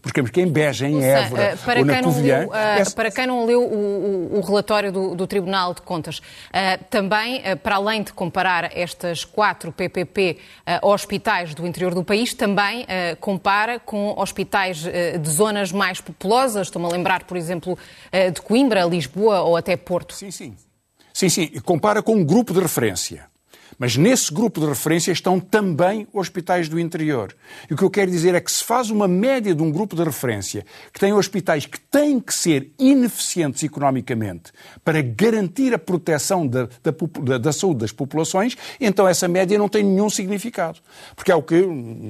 porque 0.00 0.40
em 0.40 0.48
Beja, 0.48 0.86
em 0.86 1.02
Évora 1.02 1.58
para 1.64 1.80
ou 1.80 1.86
na 1.86 2.02
Covilhã... 2.02 2.38
Leu, 2.40 2.48
uh, 2.48 2.54
é... 2.54 2.90
Para 2.90 3.10
quem 3.10 3.26
não 3.26 3.44
leu 3.44 3.62
o, 3.62 4.34
o, 4.34 4.38
o 4.38 4.40
relatório 4.40 4.90
do, 4.90 5.14
do, 5.14 5.26
Tribunal 5.26 5.74
de 5.74 5.82
Contas, 5.82 6.18
uh, 6.18 6.84
também, 6.88 7.38
uh, 7.38 7.56
para 7.56 7.76
além 7.76 8.02
de 8.02 8.12
comparar 8.12 8.76
estas 8.76 9.24
quatro 9.24 9.72
PPP 9.72 10.38
hospitais 10.82 11.54
do 11.54 11.66
interior 11.66 11.94
do 11.94 12.04
país, 12.04 12.32
também 12.32 12.86
compara 13.18 13.78
com 13.78 14.14
hospitais 14.16 14.78
de 14.78 15.30
zonas 15.30 15.72
mais 15.72 16.00
populosas, 16.00 16.68
estou-me 16.68 16.86
a 16.86 16.90
lembrar, 16.90 17.24
por 17.24 17.36
exemplo, 17.36 17.76
de 18.32 18.40
Coimbra, 18.40 18.84
Lisboa 18.84 19.40
ou 19.40 19.56
até 19.56 19.76
Porto. 19.76 20.14
Sim, 20.14 20.30
sim. 20.30 20.56
Sim, 21.12 21.28
sim. 21.28 21.48
Compara 21.64 22.02
com 22.02 22.14
um 22.14 22.24
grupo 22.24 22.52
de 22.52 22.60
referência. 22.60 23.26
Mas 23.80 23.96
nesse 23.96 24.30
grupo 24.30 24.60
de 24.60 24.66
referência 24.66 25.10
estão 25.10 25.40
também 25.40 26.06
hospitais 26.12 26.68
do 26.68 26.78
interior. 26.78 27.34
E 27.68 27.72
o 27.72 27.76
que 27.78 27.82
eu 27.82 27.88
quero 27.88 28.10
dizer 28.10 28.34
é 28.34 28.40
que 28.40 28.52
se 28.52 28.62
faz 28.62 28.90
uma 28.90 29.08
média 29.08 29.54
de 29.54 29.62
um 29.62 29.72
grupo 29.72 29.96
de 29.96 30.04
referência 30.04 30.66
que 30.92 31.00
tem 31.00 31.14
hospitais 31.14 31.64
que 31.64 31.80
têm 31.80 32.20
que 32.20 32.34
ser 32.34 32.70
ineficientes 32.78 33.62
economicamente 33.62 34.52
para 34.84 35.00
garantir 35.00 35.72
a 35.72 35.78
proteção 35.78 36.46
da, 36.46 36.68
da, 36.82 37.38
da 37.38 37.52
saúde 37.54 37.80
das 37.80 37.90
populações, 37.90 38.54
então 38.78 39.08
essa 39.08 39.26
média 39.26 39.56
não 39.56 39.66
tem 39.66 39.82
nenhum 39.82 40.10
significado. 40.10 40.78
Porque 41.16 41.32
é 41.32 41.34
o 41.34 41.42
que 41.42 41.54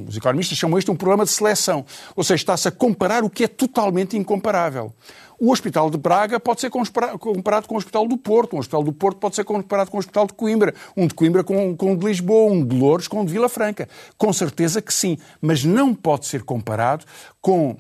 os 0.09 0.17
economistas 0.17 0.59
chamam 0.59 0.77
isto 0.77 0.91
um 0.91 0.97
problema 0.97 1.25
de 1.25 1.31
seleção. 1.31 1.87
Ou 2.17 2.25
seja, 2.25 2.35
está-se 2.35 2.67
a 2.67 2.73
comparar 2.73 3.23
o 3.23 3.31
que 3.31 3.45
é 3.45 3.49
totalmente 3.49 4.17
incomparável. 4.17 4.93
O 5.41 5.51
Hospital 5.51 5.89
de 5.89 5.97
Braga 5.97 6.39
pode 6.39 6.61
ser 6.61 6.69
comparado 6.69 7.67
com 7.67 7.75
o 7.75 7.79
Hospital 7.79 8.07
do 8.07 8.19
Porto, 8.19 8.57
um 8.57 8.59
Hospital 8.59 8.83
do 8.83 8.93
Porto 8.93 9.17
pode 9.17 9.35
ser 9.35 9.43
comparado 9.43 9.91
com 9.91 9.97
o 9.97 10.01
Hospital 10.01 10.27
de 10.27 10.35
Coimbra, 10.35 10.75
um 10.95 11.07
de 11.07 11.15
Coimbra 11.15 11.43
com, 11.43 11.75
com 11.75 11.95
o 11.95 11.97
de 11.97 12.05
Lisboa, 12.05 12.53
um 12.53 12.63
de 12.63 12.79
Louros 12.79 13.09
com 13.09 13.23
o 13.23 13.25
de 13.25 13.33
Vila 13.33 13.49
Franca. 13.49 13.89
Com 14.19 14.35
certeza 14.35 14.83
que 14.83 14.93
sim, 14.93 15.17
mas 15.41 15.65
não 15.65 15.95
pode 15.95 16.27
ser 16.27 16.43
comparado 16.43 17.07
com 17.41 17.75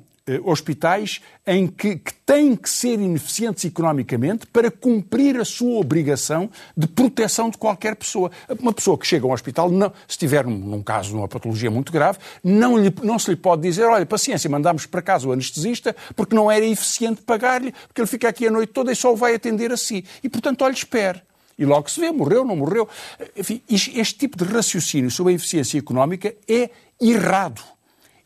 hospitais 0.45 1.21
em 1.47 1.67
que, 1.67 1.97
que, 1.97 2.13
têm 2.13 2.55
que 2.55 2.71
ser 2.71 2.95
ineficientes 2.95 3.65
economicamente 3.65 4.47
para 4.47 4.71
cumprir 4.71 5.37
a 5.39 5.45
sua 5.45 5.81
obrigação 5.81 6.49
de 6.77 6.87
proteção 6.87 7.51
de 7.51 7.59
qualquer 7.59 7.97
pessoa. 7.97 8.31
Uma 8.61 8.73
pessoa 8.73 8.97
que 8.97 9.07
chega 9.07 9.27
ao 9.27 9.33
hospital, 9.33 9.71
não, 9.71 9.89
se 10.07 10.11
estiver 10.11 10.45
num, 10.45 10.57
num 10.57 10.83
caso, 10.83 11.15
numa 11.17 11.27
patologia 11.27 11.71
muito 11.71 11.91
grave, 11.91 12.19
não, 12.45 12.79
lhe, 12.79 12.95
não 13.03 13.19
se 13.19 13.31
lhe 13.31 13.37
pode 13.37 13.63
dizer, 13.63 13.85
olha, 13.85 14.07
paciência, 14.07 14.49
mandamos 14.49 14.87
para 14.87 15.03
casa 15.03 15.27
o 15.29 15.33
anestesista 15.33 15.97
porque 16.15 16.35
não 16.35 16.51
era 16.51 16.65
eficiente 16.65 17.23
pagar-lhe, 17.23 17.73
porque 17.89 18.01
ele 18.01 18.09
fica 18.09 18.29
aqui 18.29 18.47
a 18.47 18.51
noite 18.51 18.73
toda 18.73 18.93
e 18.93 18.97
só 18.97 19.13
o 19.13 19.17
vai 19.17 19.35
atender 19.35 19.73
a 19.73 19.77
si. 19.77 20.05
E, 20.23 20.29
portanto, 20.29 20.63
olha, 20.63 20.73
espere. 20.73 21.23
E 21.61 21.65
logo 21.67 21.91
se 21.91 22.01
vê, 22.01 22.11
morreu, 22.11 22.43
não 22.43 22.57
morreu. 22.57 22.89
Enfim, 23.37 23.61
este 23.69 24.15
tipo 24.15 24.43
de 24.43 24.45
raciocínio 24.45 25.11
sobre 25.11 25.35
a 25.35 25.37
eficiência 25.37 25.79
económica 25.79 26.35
é 26.49 26.71
errado. 26.99 27.63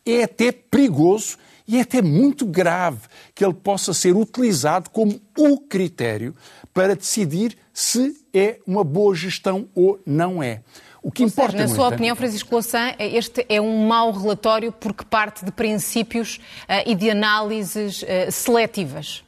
É 0.06 0.22
até 0.22 0.52
perigoso 0.52 1.36
e 1.66 1.78
é 1.78 1.80
até 1.80 2.02
muito 2.02 2.46
grave 2.46 3.00
que 3.34 3.44
ele 3.44 3.54
possa 3.54 3.94
ser 3.94 4.14
utilizado 4.14 4.90
como 4.90 5.20
o 5.36 5.58
critério 5.58 6.34
para 6.72 6.94
decidir 6.94 7.56
se 7.72 8.16
é 8.32 8.58
uma 8.66 8.84
boa 8.84 9.14
gestão 9.14 9.68
ou 9.74 10.00
não 10.04 10.42
é. 10.42 10.62
O 11.02 11.10
que 11.10 11.22
ou 11.22 11.28
importa, 11.28 11.52
seja, 11.52 11.64
na 11.64 11.68
sua 11.68 11.76
entanto, 11.76 11.94
opinião, 11.94 12.16
Francisco 12.16 12.52
Louçã, 12.52 12.94
este 12.98 13.44
é 13.48 13.60
um 13.60 13.86
mau 13.86 14.10
relatório 14.10 14.72
porque 14.72 15.04
parte 15.04 15.44
de 15.44 15.52
princípios 15.52 16.40
uh, 16.62 16.88
e 16.88 16.94
de 16.94 17.10
análises 17.10 18.02
uh, 18.02 18.30
seletivas. 18.30 19.22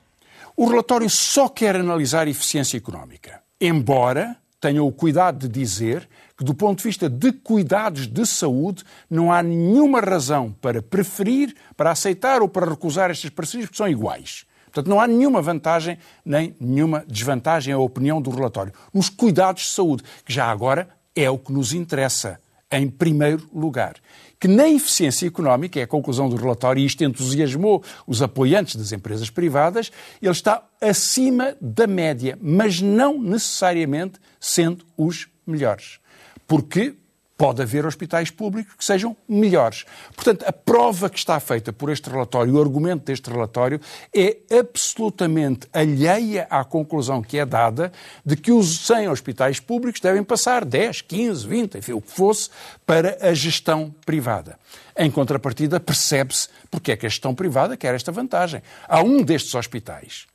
O 0.57 0.67
relatório 0.67 1.09
só 1.11 1.49
quer 1.49 1.77
analisar 1.77 2.29
eficiência 2.29 2.79
económica, 2.79 3.43
embora 3.61 4.37
tenha 4.59 4.83
o 4.83 4.91
cuidado 4.91 5.47
de 5.47 5.61
dizer 5.61 6.09
que, 6.37 6.45
do 6.45 6.55
ponto 6.55 6.79
de 6.79 6.85
vista 6.85 7.09
de 7.09 7.33
cuidados 7.33 8.07
de 8.07 8.27
saúde, 8.27 8.85
não 9.09 9.33
há 9.33 9.43
nenhuma 9.43 10.01
razão 10.01 10.55
para 10.61 10.83
preferir, 10.83 11.55
para 11.77 11.91
aceitar 11.91 12.43
ou 12.43 12.49
para 12.49 12.69
recusar 12.69 13.11
estas 13.11 13.31
parcerias, 13.31 13.69
porque 13.69 13.79
são 13.79 13.89
iguais. 13.89 14.45
Portanto, 14.67 14.91
não 14.91 15.01
há 15.01 15.07
nenhuma 15.07 15.41
vantagem 15.41 15.97
nem 16.23 16.55
nenhuma 16.61 17.03
desvantagem, 17.09 17.73
é 17.73 17.75
a 17.75 17.79
opinião 17.79 18.21
do 18.21 18.31
relatório. 18.31 18.75
Nos 18.93 19.09
cuidados 19.09 19.63
de 19.63 19.69
saúde, 19.71 20.03
que 20.25 20.33
já 20.33 20.51
agora 20.51 20.89
é 21.15 21.31
o 21.31 21.39
que 21.39 21.51
nos 21.51 21.73
interessa, 21.73 22.39
em 22.71 22.87
primeiro 22.87 23.49
lugar. 23.55 23.95
Que 24.39 24.47
na 24.47 24.69
eficiência 24.69 25.27
económica, 25.27 25.81
é 25.81 25.85
a 25.85 25.87
conclusão 25.87 26.29
do 26.29 26.37
relatório, 26.37 26.83
e 26.83 26.85
isto 26.85 27.03
entusiasmou 27.03 27.83
os 28.07 28.21
apoiantes 28.21 28.77
das 28.77 28.93
empresas 28.93 29.31
privadas, 29.31 29.91
ele 30.21 30.33
está 30.33 30.63
acima 30.79 31.57
da 31.59 31.87
média, 31.87 32.39
mas 32.43 32.83
não 32.83 33.19
necessariamente 33.19 34.21
sendo 34.39 34.85
os 34.99 35.27
melhores 35.47 35.99
porque 36.47 36.95
pode 37.37 37.61
haver 37.61 37.85
hospitais 37.85 38.31
públicos 38.31 38.75
que 38.75 38.85
sejam 38.85 39.17
melhores. 39.29 39.85
Portanto, 40.15 40.45
a 40.47 40.53
prova 40.53 41.11
que 41.11 41.19
está 41.19 41.39
feita 41.39 41.73
por 41.73 41.91
este 41.91 42.09
relatório, 42.09 42.55
o 42.55 42.61
argumento 42.61 43.05
deste 43.05 43.31
relatório, 43.31 43.81
é 44.15 44.39
absolutamente 44.59 45.69
alheia 45.73 46.47
à 46.49 46.65
conclusão 46.65 47.23
que 47.23 47.39
é 47.39 47.45
dada 47.45 47.93
de 48.25 48.37
que 48.37 48.53
os 48.53 48.87
100 48.87 49.09
hospitais 49.09 49.61
públicos 49.61 50.01
devem 50.01 50.25
passar 50.25 50.65
10, 50.65 51.03
15, 51.03 51.47
20, 51.47 51.79
enfim, 51.79 51.93
o 51.93 52.01
que 52.01 52.11
fosse, 52.11 52.49
para 52.87 53.19
a 53.21 53.35
gestão 53.35 53.95
privada. 54.05 54.59
Em 54.97 55.11
contrapartida, 55.11 55.79
percebe-se 55.79 56.49
porque 56.71 56.93
é 56.93 56.97
que 56.97 57.05
a 57.05 57.09
gestão 57.09 57.35
privada 57.35 57.77
quer 57.77 57.95
esta 57.95 58.11
vantagem. 58.11 58.63
Há 58.89 59.03
um 59.03 59.23
destes 59.23 59.55
hospitais 59.55 60.27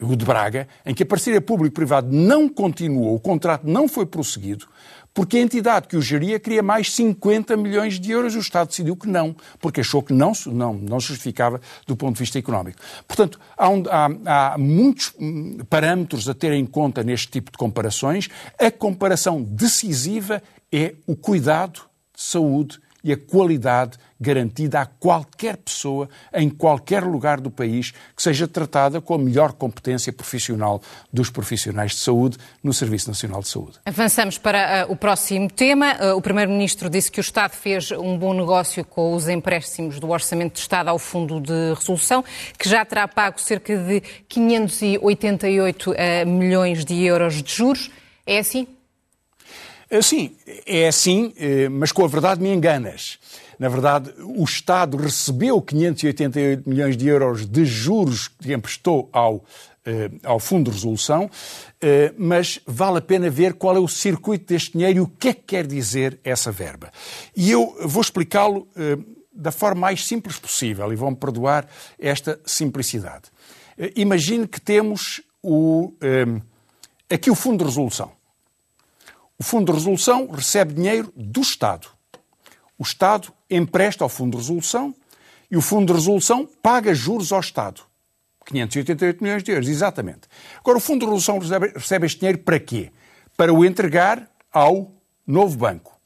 o 0.00 0.16
de 0.16 0.24
Braga, 0.24 0.66
em 0.84 0.94
que 0.94 1.02
a 1.02 1.06
parceria 1.06 1.40
público-privado 1.40 2.08
não 2.10 2.48
continuou, 2.48 3.14
o 3.14 3.20
contrato 3.20 3.66
não 3.66 3.86
foi 3.86 4.06
prosseguido, 4.06 4.66
porque 5.16 5.38
a 5.38 5.40
entidade 5.40 5.88
que 5.88 5.96
o 5.96 6.02
geria 6.02 6.38
queria 6.38 6.62
mais 6.62 6.92
50 6.92 7.56
milhões 7.56 7.98
de 7.98 8.12
euros 8.12 8.34
e 8.34 8.36
o 8.36 8.40
Estado 8.40 8.68
decidiu 8.68 8.94
que 8.94 9.08
não, 9.08 9.34
porque 9.58 9.80
achou 9.80 10.02
que 10.02 10.12
não, 10.12 10.32
não, 10.44 10.74
não 10.74 11.00
justificava 11.00 11.58
do 11.86 11.96
ponto 11.96 12.16
de 12.16 12.20
vista 12.20 12.38
económico. 12.38 12.78
Portanto, 13.08 13.40
há, 13.56 13.70
um, 13.70 13.82
há, 13.88 14.52
há 14.52 14.58
muitos 14.58 15.14
hum, 15.18 15.56
parâmetros 15.70 16.28
a 16.28 16.34
ter 16.34 16.52
em 16.52 16.66
conta 16.66 17.02
neste 17.02 17.28
tipo 17.28 17.50
de 17.50 17.56
comparações. 17.56 18.28
A 18.60 18.70
comparação 18.70 19.42
decisiva 19.42 20.42
é 20.70 20.92
o 21.06 21.16
cuidado 21.16 21.80
de 22.14 22.22
saúde 22.22 22.78
e 23.02 23.12
a 23.12 23.16
qualidade 23.16 23.98
garantida 24.20 24.80
a 24.80 24.86
qualquer 24.86 25.56
pessoa, 25.56 26.08
em 26.32 26.48
qualquer 26.48 27.04
lugar 27.04 27.40
do 27.40 27.50
país, 27.50 27.92
que 28.16 28.22
seja 28.22 28.48
tratada 28.48 29.00
com 29.00 29.14
a 29.14 29.18
melhor 29.18 29.52
competência 29.52 30.12
profissional 30.12 30.80
dos 31.12 31.30
profissionais 31.30 31.92
de 31.92 31.98
saúde 31.98 32.38
no 32.62 32.72
Serviço 32.72 33.08
Nacional 33.08 33.42
de 33.42 33.48
Saúde. 33.48 33.78
Avançamos 33.84 34.38
para 34.38 34.86
uh, 34.86 34.92
o 34.92 34.96
próximo 34.96 35.50
tema. 35.50 35.94
Uh, 35.94 36.16
o 36.16 36.22
Primeiro-Ministro 36.22 36.88
disse 36.88 37.10
que 37.10 37.20
o 37.20 37.22
Estado 37.22 37.52
fez 37.52 37.90
um 37.92 38.16
bom 38.18 38.32
negócio 38.32 38.84
com 38.84 39.14
os 39.14 39.28
empréstimos 39.28 40.00
do 40.00 40.08
Orçamento 40.10 40.54
de 40.54 40.60
Estado 40.60 40.88
ao 40.88 40.98
Fundo 40.98 41.40
de 41.40 41.74
Resolução, 41.74 42.24
que 42.58 42.68
já 42.68 42.84
terá 42.84 43.06
pago 43.06 43.40
cerca 43.40 43.76
de 43.76 44.00
588 44.28 45.90
uh, 45.90 45.94
milhões 46.26 46.84
de 46.84 47.04
euros 47.04 47.42
de 47.42 47.52
juros. 47.52 47.90
É 48.26 48.38
assim? 48.38 48.66
Sim, 50.02 50.36
é 50.66 50.88
assim, 50.88 51.32
mas 51.70 51.92
com 51.92 52.04
a 52.04 52.08
verdade 52.08 52.42
me 52.42 52.52
enganas. 52.52 53.18
Na 53.58 53.68
verdade, 53.68 54.12
o 54.18 54.44
Estado 54.44 54.96
recebeu 54.96 55.60
588 55.62 56.68
milhões 56.68 56.96
de 56.96 57.08
euros 57.08 57.46
de 57.46 57.64
juros 57.64 58.28
que 58.28 58.52
emprestou 58.52 59.08
ao, 59.12 59.44
eh, 59.84 60.10
ao 60.22 60.38
Fundo 60.38 60.70
de 60.70 60.76
Resolução, 60.76 61.30
eh, 61.80 62.12
mas 62.18 62.60
vale 62.66 62.98
a 62.98 63.00
pena 63.00 63.30
ver 63.30 63.54
qual 63.54 63.76
é 63.76 63.80
o 63.80 63.88
circuito 63.88 64.46
deste 64.46 64.72
dinheiro 64.72 64.98
e 64.98 65.00
o 65.00 65.06
que 65.06 65.28
é 65.28 65.34
que 65.34 65.42
quer 65.42 65.66
dizer 65.66 66.20
essa 66.22 66.52
verba. 66.52 66.92
E 67.34 67.50
eu 67.50 67.74
vou 67.82 68.02
explicá-lo 68.02 68.68
eh, 68.76 68.98
da 69.32 69.50
forma 69.50 69.82
mais 69.82 70.06
simples 70.06 70.38
possível 70.38 70.92
e 70.92 70.96
vão-me 70.96 71.16
perdoar 71.16 71.66
esta 71.98 72.38
simplicidade. 72.44 73.24
Imagine 73.94 74.46
que 74.48 74.58
temos 74.58 75.20
o, 75.42 75.92
aqui 77.10 77.30
o 77.30 77.34
Fundo 77.34 77.58
de 77.58 77.64
Resolução. 77.64 78.15
O 79.38 79.44
Fundo 79.44 79.70
de 79.70 79.78
Resolução 79.78 80.28
recebe 80.28 80.72
dinheiro 80.72 81.12
do 81.14 81.42
Estado. 81.42 81.88
O 82.78 82.82
Estado 82.82 83.32
empresta 83.50 84.02
ao 84.02 84.08
Fundo 84.08 84.32
de 84.32 84.42
Resolução 84.42 84.94
e 85.50 85.56
o 85.56 85.60
Fundo 85.60 85.86
de 85.86 85.92
Resolução 85.92 86.48
paga 86.62 86.94
juros 86.94 87.32
ao 87.32 87.40
Estado. 87.40 87.82
588 88.46 89.22
milhões 89.22 89.42
de 89.42 89.50
euros, 89.50 89.68
exatamente. 89.68 90.22
Agora, 90.58 90.78
o 90.78 90.80
Fundo 90.80 91.00
de 91.00 91.04
Resolução 91.04 91.38
recebe, 91.38 91.72
recebe 91.74 92.06
este 92.06 92.20
dinheiro 92.20 92.38
para 92.38 92.58
quê? 92.58 92.90
Para 93.36 93.52
o 93.52 93.64
entregar 93.64 94.30
ao 94.50 94.92
novo 95.26 95.56
banco. 95.56 96.00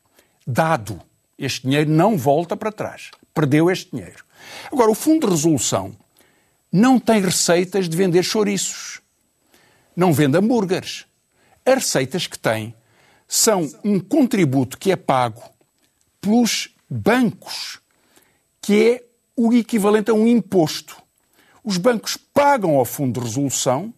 Dado. 0.44 1.00
Este 1.38 1.62
dinheiro 1.62 1.88
não 1.88 2.18
volta 2.18 2.56
para 2.56 2.72
trás. 2.72 3.10
Perdeu 3.32 3.70
este 3.70 3.92
dinheiro. 3.92 4.24
Agora, 4.72 4.90
o 4.90 4.94
Fundo 4.94 5.26
de 5.26 5.32
Resolução 5.32 5.96
não 6.72 6.98
tem 6.98 7.20
receitas 7.20 7.88
de 7.88 7.96
vender 7.96 8.24
chouriços. 8.24 9.00
Não 9.94 10.12
vende 10.12 10.36
hambúrgueres. 10.36 11.06
As 11.64 11.74
receitas 11.74 12.26
que 12.26 12.38
tem 12.38 12.74
são 13.32 13.70
um 13.84 14.00
contributo 14.00 14.76
que 14.76 14.90
é 14.90 14.96
pago 14.96 15.40
pelos 16.20 16.74
bancos, 16.90 17.78
que 18.60 18.90
é 18.90 19.04
o 19.36 19.52
equivalente 19.52 20.10
a 20.10 20.14
um 20.14 20.26
imposto. 20.26 21.00
Os 21.62 21.76
bancos 21.76 22.16
pagam 22.16 22.74
ao 22.74 22.84
Fundo 22.84 23.20
de 23.20 23.26
Resolução 23.26 23.94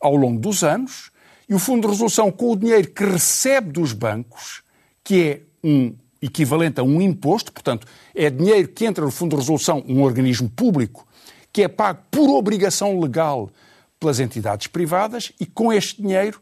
ao 0.00 0.14
longo 0.14 0.38
dos 0.38 0.62
anos 0.62 1.10
e 1.48 1.54
o 1.54 1.58
Fundo 1.58 1.82
de 1.82 1.88
Resolução, 1.88 2.30
com 2.30 2.52
o 2.52 2.56
dinheiro 2.56 2.92
que 2.92 3.04
recebe 3.04 3.72
dos 3.72 3.92
bancos, 3.92 4.62
que 5.02 5.20
é 5.20 5.40
um 5.64 5.92
equivalente 6.22 6.78
a 6.78 6.84
um 6.84 7.02
imposto, 7.02 7.52
portanto, 7.52 7.88
é 8.14 8.30
dinheiro 8.30 8.68
que 8.68 8.86
entra 8.86 9.04
no 9.04 9.10
Fundo 9.10 9.30
de 9.30 9.42
Resolução, 9.42 9.84
um 9.88 10.00
organismo 10.00 10.48
público, 10.48 11.08
que 11.52 11.62
é 11.62 11.66
pago 11.66 12.00
por 12.08 12.30
obrigação 12.30 13.00
legal 13.00 13.50
pelas 13.98 14.20
entidades 14.20 14.68
privadas 14.68 15.32
e 15.40 15.44
com 15.44 15.72
este 15.72 16.00
dinheiro 16.00 16.40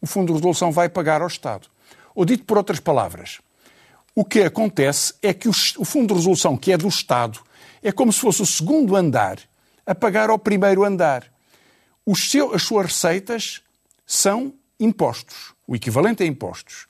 o 0.00 0.06
Fundo 0.06 0.28
de 0.28 0.32
Resolução 0.34 0.70
vai 0.70 0.88
pagar 0.88 1.22
ao 1.22 1.28
Estado. 1.28 1.68
Ou 2.14 2.24
dito 2.24 2.44
por 2.44 2.56
outras 2.56 2.80
palavras, 2.80 3.40
o 4.14 4.24
que 4.24 4.42
acontece 4.42 5.14
é 5.22 5.32
que 5.32 5.48
o 5.48 5.84
Fundo 5.84 6.08
de 6.08 6.14
Resolução, 6.14 6.56
que 6.56 6.72
é 6.72 6.76
do 6.76 6.88
Estado, 6.88 7.40
é 7.82 7.92
como 7.92 8.12
se 8.12 8.20
fosse 8.20 8.42
o 8.42 8.46
segundo 8.46 8.96
andar 8.96 9.38
a 9.86 9.94
pagar 9.94 10.28
ao 10.28 10.38
primeiro 10.38 10.84
andar. 10.84 11.24
Seu, 12.16 12.54
as 12.54 12.62
suas 12.62 12.86
receitas 12.86 13.62
são 14.06 14.52
impostos, 14.80 15.54
o 15.66 15.76
equivalente 15.76 16.22
a 16.22 16.26
impostos. 16.26 16.86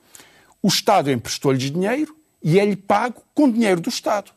O 0.62 0.68
Estado 0.68 1.10
emprestou-lhes 1.10 1.70
dinheiro 1.70 2.16
e 2.42 2.58
é-lhe 2.58 2.76
pago 2.76 3.22
com 3.34 3.50
dinheiro 3.50 3.80
do 3.80 3.88
Estado. 3.88 4.32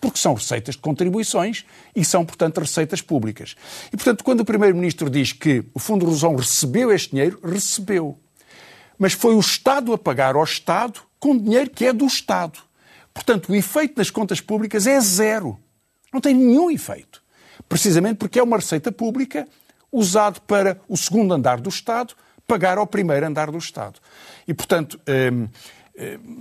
Porque 0.00 0.18
são 0.18 0.34
receitas 0.34 0.76
de 0.76 0.80
contribuições 0.80 1.64
e 1.94 2.04
são, 2.04 2.24
portanto, 2.24 2.58
receitas 2.58 3.02
públicas. 3.02 3.54
E, 3.92 3.96
portanto, 3.96 4.24
quando 4.24 4.40
o 4.40 4.44
Primeiro-Ministro 4.44 5.10
diz 5.10 5.32
que 5.32 5.64
o 5.74 5.78
Fundo 5.78 6.06
de 6.06 6.12
Resolução 6.12 6.36
recebeu 6.36 6.92
este 6.92 7.10
dinheiro, 7.10 7.38
recebeu. 7.42 8.18
Mas 8.98 9.12
foi 9.12 9.34
o 9.34 9.40
Estado 9.40 9.92
a 9.92 9.98
pagar 9.98 10.36
ao 10.36 10.44
Estado 10.44 11.00
com 11.18 11.36
dinheiro 11.36 11.70
que 11.70 11.86
é 11.86 11.92
do 11.92 12.06
Estado. 12.06 12.58
Portanto, 13.12 13.50
o 13.50 13.54
efeito 13.54 13.94
nas 13.98 14.10
contas 14.10 14.40
públicas 14.40 14.86
é 14.86 14.98
zero. 15.00 15.58
Não 16.12 16.20
tem 16.20 16.34
nenhum 16.34 16.70
efeito. 16.70 17.22
Precisamente 17.68 18.16
porque 18.16 18.38
é 18.38 18.42
uma 18.42 18.56
receita 18.56 18.90
pública 18.90 19.46
usada 19.92 20.40
para 20.40 20.80
o 20.88 20.96
segundo 20.96 21.34
andar 21.34 21.60
do 21.60 21.68
Estado 21.68 22.14
pagar 22.46 22.78
ao 22.78 22.86
primeiro 22.86 23.26
andar 23.26 23.50
do 23.50 23.58
Estado. 23.58 24.00
E, 24.46 24.52
portanto, 24.52 25.00
hum, 25.32 25.48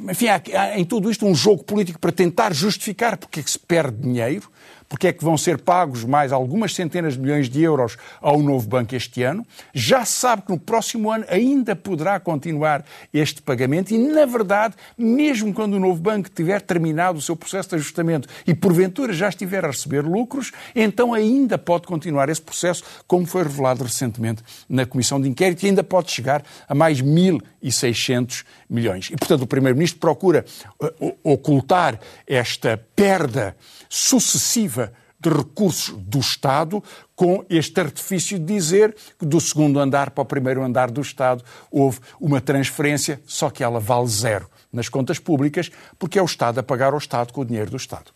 enfim, 0.09 0.27
há, 0.27 0.77
em 0.77 0.85
tudo 0.85 1.11
isto 1.11 1.25
um 1.25 1.35
jogo 1.35 1.63
político 1.63 1.99
para 1.99 2.11
tentar 2.11 2.53
justificar 2.53 3.17
porque 3.17 3.41
é 3.41 3.43
que 3.43 3.51
se 3.51 3.59
perde 3.59 3.97
dinheiro, 4.01 4.49
porque 4.89 5.07
é 5.07 5.13
que 5.13 5.23
vão 5.23 5.37
ser 5.37 5.59
pagos 5.59 6.03
mais 6.03 6.31
algumas 6.31 6.73
centenas 6.73 7.13
de 7.13 7.19
milhões 7.19 7.47
de 7.47 7.61
euros 7.61 7.95
ao 8.19 8.39
novo 8.41 8.67
banco 8.67 8.95
este 8.95 9.21
ano. 9.21 9.45
Já 9.71 10.03
se 10.03 10.13
sabe 10.13 10.41
que 10.41 10.51
no 10.51 10.59
próximo 10.59 11.11
ano 11.11 11.23
ainda 11.29 11.75
poderá 11.75 12.19
continuar 12.19 12.83
este 13.13 13.39
pagamento 13.41 13.93
e, 13.93 13.97
na 13.99 14.25
verdade, 14.25 14.73
mesmo 14.97 15.53
quando 15.53 15.75
o 15.75 15.79
novo 15.79 16.01
banco 16.01 16.29
tiver 16.29 16.59
terminado 16.61 17.19
o 17.19 17.21
seu 17.21 17.35
processo 17.35 17.69
de 17.69 17.75
ajustamento 17.75 18.27
e, 18.47 18.55
porventura, 18.55 19.13
já 19.13 19.29
estiver 19.29 19.63
a 19.63 19.67
receber 19.67 20.01
lucros, 20.01 20.51
então 20.75 21.13
ainda 21.13 21.57
pode 21.57 21.85
continuar 21.85 22.27
esse 22.29 22.41
processo, 22.41 22.83
como 23.05 23.27
foi 23.27 23.43
revelado 23.43 23.83
recentemente 23.83 24.43
na 24.67 24.85
Comissão 24.85 25.21
de 25.21 25.29
Inquérito, 25.29 25.63
e 25.63 25.67
ainda 25.67 25.83
pode 25.83 26.09
chegar 26.11 26.43
a 26.67 26.73
mais 26.73 26.99
1.600 26.99 28.43
milhões. 28.67 29.09
E, 29.11 29.17
portanto, 29.17 29.43
o 29.43 29.47
Primeiro-Ministro 29.47 29.99
procura 29.99 30.43
uh, 30.81 31.15
ocultar 31.23 31.99
esta 32.25 32.77
perda 32.95 33.55
sucessiva 33.89 34.93
de 35.19 35.29
recursos 35.29 35.93
do 35.97 36.19
Estado, 36.19 36.81
com 37.13 37.43
este 37.49 37.81
artifício 37.81 38.39
de 38.39 38.45
dizer 38.45 38.95
que 39.17 39.25
do 39.25 39.41
segundo 39.41 39.79
andar 39.79 40.11
para 40.11 40.21
o 40.21 40.25
primeiro 40.25 40.63
andar 40.63 40.89
do 40.89 41.01
Estado 41.01 41.43
houve 41.69 41.99
uma 42.21 42.39
transferência, 42.39 43.19
só 43.25 43.49
que 43.49 43.61
ela 43.61 43.79
vale 43.79 44.07
zero 44.07 44.49
nas 44.71 44.87
contas 44.87 45.19
públicas, 45.19 45.69
porque 45.97 46.17
é 46.17 46.21
o 46.21 46.25
Estado 46.25 46.59
a 46.59 46.63
pagar 46.63 46.93
ao 46.93 46.99
Estado 46.99 47.33
com 47.33 47.41
o 47.41 47.45
dinheiro 47.45 47.71
do 47.71 47.77
Estado. 47.77 48.11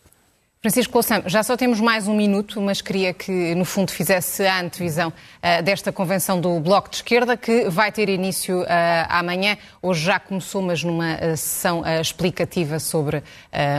Francisco 0.62 0.94
Louçã, 0.94 1.22
já 1.26 1.42
só 1.42 1.58
temos 1.58 1.78
mais 1.78 2.08
um 2.08 2.16
minuto, 2.16 2.58
mas 2.58 2.80
queria 2.80 3.12
que, 3.12 3.54
no 3.54 3.66
fundo, 3.66 3.92
fizesse 3.92 4.46
a 4.46 4.62
antevisão 4.62 5.10
uh, 5.10 5.62
desta 5.62 5.92
convenção 5.92 6.40
do 6.40 6.58
Bloco 6.58 6.88
de 6.88 6.96
Esquerda, 6.96 7.36
que 7.36 7.68
vai 7.68 7.92
ter 7.92 8.08
início 8.08 8.62
uh, 8.62 8.66
amanhã. 9.10 9.58
Hoje 9.82 10.06
já 10.06 10.18
começou, 10.18 10.62
mas 10.62 10.82
numa 10.82 11.16
uh, 11.16 11.36
sessão 11.36 11.82
explicativa 12.00 12.78
sobre 12.78 13.22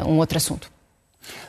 um 0.05 0.19
outro 0.19 0.37
assunto. 0.37 0.69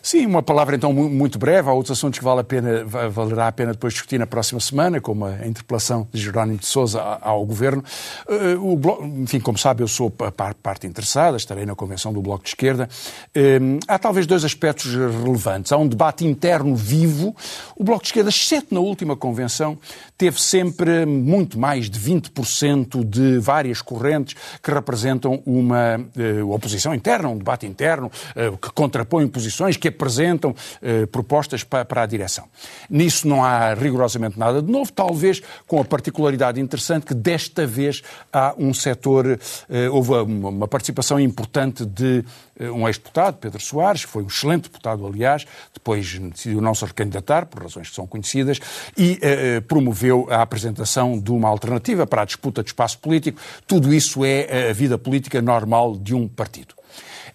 Sim, 0.06 0.24
uma 0.24 0.40
palavra 0.40 0.76
então 0.76 0.92
muito 0.92 1.36
breve. 1.36 1.68
Há 1.68 1.72
outros 1.72 1.98
assuntos 1.98 2.20
que 2.20 2.24
vale 2.24 2.40
a 2.40 2.44
pena, 2.44 2.84
valerá 3.10 3.48
a 3.48 3.52
pena 3.52 3.72
depois 3.72 3.92
discutir 3.92 4.20
na 4.20 4.26
próxima 4.26 4.60
semana, 4.60 5.00
como 5.00 5.24
a 5.24 5.44
interpelação 5.44 6.06
de 6.12 6.22
Jerónimo 6.22 6.58
de 6.58 6.66
Sousa 6.66 7.02
ao 7.02 7.44
Governo. 7.44 7.82
Eh, 8.28 8.54
o 8.54 8.78
enfim, 9.20 9.40
como 9.40 9.58
sabe, 9.58 9.82
eu 9.82 9.88
sou 9.88 10.14
a 10.20 10.30
parte 10.30 10.86
interessada, 10.86 11.36
estarei 11.36 11.66
na 11.66 11.74
convenção 11.74 12.12
do 12.12 12.22
Bloco 12.22 12.44
de 12.44 12.50
Esquerda. 12.50 12.88
Há 13.88 13.98
talvez 13.98 14.28
dois 14.28 14.44
aspectos 14.44 14.94
relevantes. 14.94 15.72
Há 15.72 15.76
um 15.76 15.88
debate 15.88 16.24
interno 16.24 16.76
vivo. 16.76 17.34
O 17.74 17.82
Bloco 17.82 18.02
de 18.02 18.10
Esquerda, 18.10 18.30
exceto 18.30 18.72
na 18.72 18.80
última 18.80 19.16
convenção, 19.16 19.76
teve 20.16 20.40
sempre 20.40 21.04
muito 21.04 21.58
mais 21.58 21.90
de 21.90 21.98
20% 21.98 23.02
de 23.04 23.40
várias 23.40 23.82
correntes 23.82 24.36
que 24.62 24.70
representam 24.70 25.42
uma 25.44 25.96
uh, 25.98 26.52
oposição 26.52 26.94
interna, 26.94 27.28
um 27.28 27.36
debate 27.36 27.66
interno, 27.66 28.06
uh, 28.06 28.56
que 28.56 28.70
contrapõe 28.70 29.26
posições, 29.26 29.76
que 29.76 29.95
apresentam 29.96 30.50
uh, 30.50 31.06
propostas 31.08 31.64
para, 31.64 31.84
para, 31.84 32.02
a 32.02 32.06
direção. 32.06 32.44
Nisso 32.88 33.26
não 33.26 33.42
há 33.42 33.74
rigorosamente 33.74 34.38
nada 34.38 34.60
de 34.60 34.70
novo, 34.70 34.92
talvez 34.92 35.42
com 35.66 35.80
a 35.80 35.84
particularidade 35.84 36.60
interessante 36.60 37.06
que 37.06 37.14
desta 37.14 37.66
vez 37.66 38.02
há 38.32 38.54
um 38.58 38.72
setor, 38.72 39.38
houve 39.90 40.12
uma 40.12 40.68
participação 40.68 41.18
importante 41.18 41.84
de 41.84 42.24
um 42.60 42.86
ex-deputado, 42.86 43.36
Pedro 43.38 43.60
Soares, 43.60 44.04
que 44.04 44.10
foi 44.10 44.22
um 44.22 44.26
excelente 44.26 44.64
deputado, 44.64 45.06
aliás, 45.06 45.46
depois 45.72 46.18
decidiu 46.18 46.60
não 46.60 46.74
se 46.74 46.84
recandidatar, 46.84 47.46
por 47.46 47.62
razões 47.62 47.88
que 47.88 47.94
são 47.94 48.06
conhecidas, 48.06 48.60
e 48.96 49.18
promoveu 49.66 50.26
a 50.30 50.42
apresentação 50.42 51.18
de 51.18 51.30
uma 51.30 51.48
alternativa 51.48 52.06
para 52.06 52.22
a 52.22 52.24
disputa 52.24 52.62
de 52.62 52.70
espaço 52.70 52.98
político. 52.98 53.40
Tudo 53.66 53.92
isso 53.92 54.24
é 54.24 54.70
a 54.70 54.72
vida 54.72 54.98
política 54.98 55.42
normal 55.42 55.96
de 55.96 56.14
um 56.14 56.28
partido. 56.28 56.75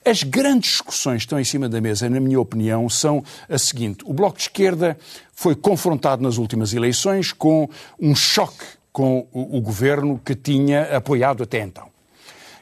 As 0.03 0.23
grandes 0.23 0.71
discussões 0.71 1.17
que 1.17 1.25
estão 1.25 1.39
em 1.39 1.43
cima 1.43 1.69
da 1.69 1.79
mesa, 1.79 2.09
na 2.09 2.19
minha 2.19 2.39
opinião, 2.39 2.89
são 2.89 3.23
a 3.47 3.57
seguinte: 3.57 4.03
o 4.05 4.13
Bloco 4.13 4.37
de 4.37 4.43
Esquerda 4.43 4.97
foi 5.31 5.55
confrontado 5.55 6.23
nas 6.23 6.37
últimas 6.37 6.73
eleições 6.73 7.31
com 7.31 7.69
um 7.99 8.15
choque 8.15 8.65
com 8.91 9.27
o, 9.31 9.61
governo 9.61 10.19
que 10.23 10.35
tinha 10.35 10.97
apoiado 10.97 11.43
até 11.43 11.61
então. 11.61 11.87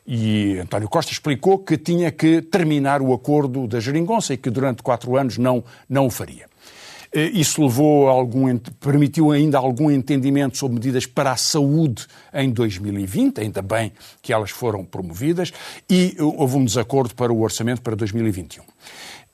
E 0.05 0.59
António 0.59 0.89
Costa 0.89 1.11
explicou 1.11 1.59
que 1.59 1.77
tinha 1.77 2.11
que 2.11 2.41
terminar 2.41 3.01
o 3.01 3.13
acordo 3.13 3.67
da 3.67 3.79
Geringonça 3.79 4.33
e 4.33 4.37
que 4.37 4.49
durante 4.49 4.83
quatro 4.83 5.15
anos 5.15 5.37
não, 5.37 5.63
não 5.87 6.07
o 6.07 6.09
faria. 6.09 6.48
Eh, 7.11 7.31
isso 7.33 7.61
levou 7.61 8.07
algum, 8.07 8.57
permitiu 8.79 9.31
ainda 9.31 9.57
algum 9.57 9.89
entendimento 9.89 10.57
sobre 10.57 10.75
medidas 10.75 11.05
para 11.05 11.31
a 11.31 11.37
saúde 11.37 12.05
em 12.33 12.49
2020, 12.51 13.41
ainda 13.41 13.61
bem 13.61 13.91
que 14.21 14.31
elas 14.31 14.51
foram 14.51 14.85
promovidas, 14.85 15.51
e 15.89 16.15
houve 16.19 16.57
um 16.57 16.65
desacordo 16.65 17.15
para 17.15 17.33
o 17.33 17.41
orçamento 17.41 17.81
para 17.81 17.95
2021. 17.95 18.63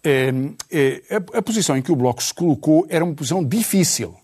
Ehm, 0.04 0.54
eh, 0.72 1.02
a 1.34 1.42
posição 1.42 1.76
em 1.76 1.82
que 1.82 1.92
o 1.92 1.96
Bloco 1.96 2.22
se 2.22 2.34
colocou 2.34 2.86
era 2.90 3.04
uma 3.04 3.14
posição 3.14 3.44
difícil. 3.44 4.16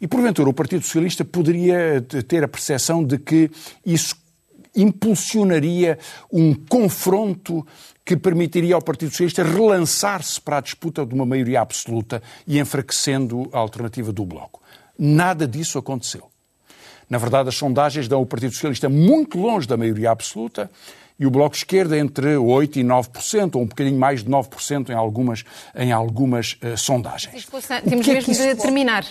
E, 0.00 0.08
porventura, 0.08 0.48
o 0.48 0.54
Partido 0.54 0.82
Socialista 0.82 1.24
poderia 1.26 2.00
ter 2.26 2.42
a 2.42 2.48
percepção 2.48 3.04
de 3.04 3.18
que 3.18 3.50
isso 3.84 4.16
impulsionaria 4.74 5.98
um 6.32 6.54
confronto 6.54 7.66
que 8.04 8.16
permitiria 8.16 8.74
ao 8.74 8.82
Partido 8.82 9.10
Socialista 9.10 9.42
relançar-se 9.42 10.40
para 10.40 10.58
a 10.58 10.60
disputa 10.60 11.04
de 11.06 11.14
uma 11.14 11.26
maioria 11.26 11.60
absoluta 11.60 12.22
e 12.46 12.58
enfraquecendo 12.58 13.48
a 13.52 13.58
alternativa 13.58 14.12
do 14.12 14.24
Bloco. 14.24 14.60
Nada 14.98 15.46
disso 15.46 15.78
aconteceu. 15.78 16.30
Na 17.08 17.18
verdade, 17.18 17.48
as 17.48 17.56
sondagens 17.56 18.06
dão 18.06 18.22
o 18.22 18.26
Partido 18.26 18.52
Socialista 18.52 18.88
muito 18.88 19.38
longe 19.38 19.66
da 19.66 19.76
maioria 19.76 20.10
absoluta 20.10 20.70
e 21.18 21.26
o 21.26 21.30
Bloco 21.30 21.50
de 21.50 21.58
Esquerda 21.58 21.98
entre 21.98 22.34
8% 22.34 22.76
e 22.76 22.82
9%, 22.82 23.56
ou 23.56 23.62
um 23.62 23.66
bocadinho 23.66 23.98
mais 23.98 24.24
de 24.24 24.30
9% 24.30 24.88
em 24.88 24.94
algumas, 24.94 25.44
em 25.74 25.92
algumas 25.92 26.56
uh, 26.62 26.76
sondagens. 26.78 27.46
Temos 27.88 28.08
é 28.08 28.12
mesmo 28.14 28.32
de 28.32 28.54
terminar. 28.54 29.04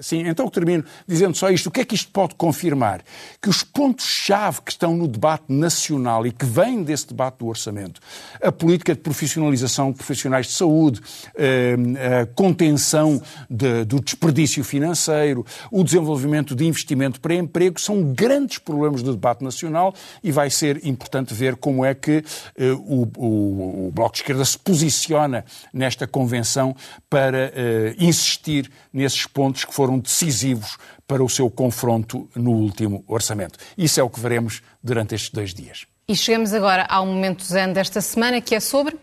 Sim, 0.00 0.26
então 0.26 0.48
termino 0.48 0.82
dizendo 1.06 1.36
só 1.36 1.50
isto. 1.50 1.66
O 1.66 1.70
que 1.70 1.82
é 1.82 1.84
que 1.84 1.94
isto 1.94 2.10
pode 2.10 2.34
confirmar? 2.34 3.02
Que 3.42 3.50
os 3.50 3.62
pontos-chave 3.62 4.62
que 4.62 4.70
estão 4.70 4.96
no 4.96 5.06
debate 5.06 5.44
nacional 5.52 6.26
e 6.26 6.32
que 6.32 6.46
vêm 6.46 6.82
desse 6.82 7.08
debate 7.08 7.38
do 7.40 7.46
orçamento, 7.46 8.00
a 8.42 8.50
política 8.50 8.94
de 8.94 9.00
profissionalização 9.02 9.90
de 9.90 9.98
profissionais 9.98 10.46
de 10.46 10.52
saúde, 10.52 11.00
eh, 11.34 11.76
a 12.22 12.26
contenção 12.34 13.20
de, 13.50 13.84
do 13.84 14.00
desperdício 14.00 14.64
financeiro, 14.64 15.44
o 15.70 15.84
desenvolvimento 15.84 16.54
de 16.54 16.64
investimento 16.64 17.20
para 17.20 17.34
emprego, 17.34 17.78
são 17.78 18.02
grandes 18.14 18.56
problemas 18.56 19.02
do 19.02 19.12
debate 19.12 19.44
nacional 19.44 19.94
e 20.24 20.32
vai 20.32 20.48
ser 20.48 20.86
importante 20.86 21.34
ver 21.34 21.54
como 21.56 21.84
é 21.84 21.94
que 21.94 22.24
eh, 22.56 22.72
o, 22.72 23.06
o, 23.18 23.88
o 23.88 23.90
Bloco 23.92 24.12
de 24.12 24.22
Esquerda 24.22 24.44
se 24.44 24.58
posiciona 24.58 25.44
nesta 25.70 26.06
convenção 26.06 26.74
para 27.10 27.52
eh, 27.54 27.94
insistir 27.98 28.70
nesses 28.90 29.26
pontos 29.26 29.66
que 29.66 29.74
foram 29.74 29.81
foram 29.82 29.98
decisivos 29.98 30.78
para 31.08 31.24
o 31.24 31.28
seu 31.28 31.50
confronto 31.50 32.30
no 32.36 32.52
último 32.52 33.02
orçamento. 33.08 33.58
Isso 33.76 33.98
é 33.98 34.02
o 34.02 34.08
que 34.08 34.20
veremos 34.20 34.62
durante 34.80 35.12
estes 35.12 35.30
dois 35.30 35.52
dias. 35.52 35.86
E 36.06 36.14
chegamos 36.14 36.54
agora 36.54 36.84
ao 36.88 37.04
momento 37.04 37.42
zen 37.42 37.72
desta 37.72 38.00
semana, 38.00 38.40
que 38.40 38.54
é 38.54 38.60
sobre? 38.60 38.96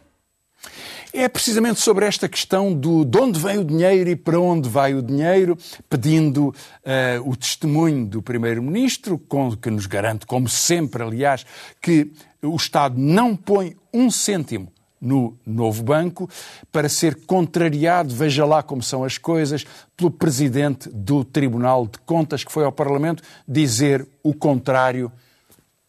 É 1.11 1.27
precisamente 1.27 1.81
sobre 1.81 2.05
esta 2.05 2.29
questão 2.29 2.73
do 2.73 3.03
de 3.03 3.17
onde 3.17 3.37
vem 3.41 3.57
o 3.57 3.65
dinheiro 3.65 4.09
e 4.09 4.15
para 4.15 4.39
onde 4.39 4.69
vai 4.69 4.93
o 4.93 5.01
dinheiro, 5.01 5.57
pedindo 5.89 6.47
uh, 6.47 7.29
o 7.29 7.35
testemunho 7.35 8.05
do 8.05 8.21
Primeiro-Ministro, 8.21 9.21
que 9.61 9.69
nos 9.69 9.85
garante, 9.85 10.25
como 10.25 10.47
sempre, 10.47 11.03
aliás, 11.03 11.45
que 11.81 12.09
o 12.41 12.55
Estado 12.55 12.97
não 12.97 13.35
põe 13.35 13.75
um 13.93 14.09
cêntimo 14.09 14.71
no 15.01 15.37
novo 15.45 15.83
banco, 15.83 16.29
para 16.71 16.89
ser 16.89 17.15
contrariado, 17.25 18.13
veja 18.13 18.45
lá 18.45 18.61
como 18.61 18.83
são 18.83 19.03
as 19.03 19.17
coisas, 19.17 19.65
pelo 19.95 20.11
presidente 20.11 20.89
do 20.89 21.23
Tribunal 21.23 21.87
de 21.87 21.97
Contas, 21.99 22.43
que 22.43 22.51
foi 22.51 22.63
ao 22.63 22.71
Parlamento 22.71 23.23
dizer 23.47 24.05
o 24.21 24.33
contrário. 24.33 25.11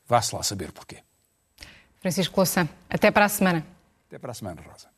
Vá-se 0.06 0.34
lá 0.34 0.42
saber 0.42 0.72
porquê. 0.72 0.98
Francisco 2.00 2.34
Louçã, 2.36 2.68
até 2.88 3.10
para 3.10 3.24
a 3.24 3.28
semana. 3.28 3.64
Até 4.08 4.18
para 4.18 4.30
a 4.30 4.34
semana, 4.34 4.62
Rosa. 4.62 4.88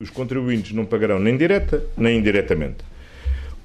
Os 0.00 0.10
contribuintes 0.10 0.72
não 0.72 0.86
pagarão 0.86 1.18
nem 1.18 1.36
direta 1.36 1.84
nem 1.96 2.18
indiretamente. 2.18 2.82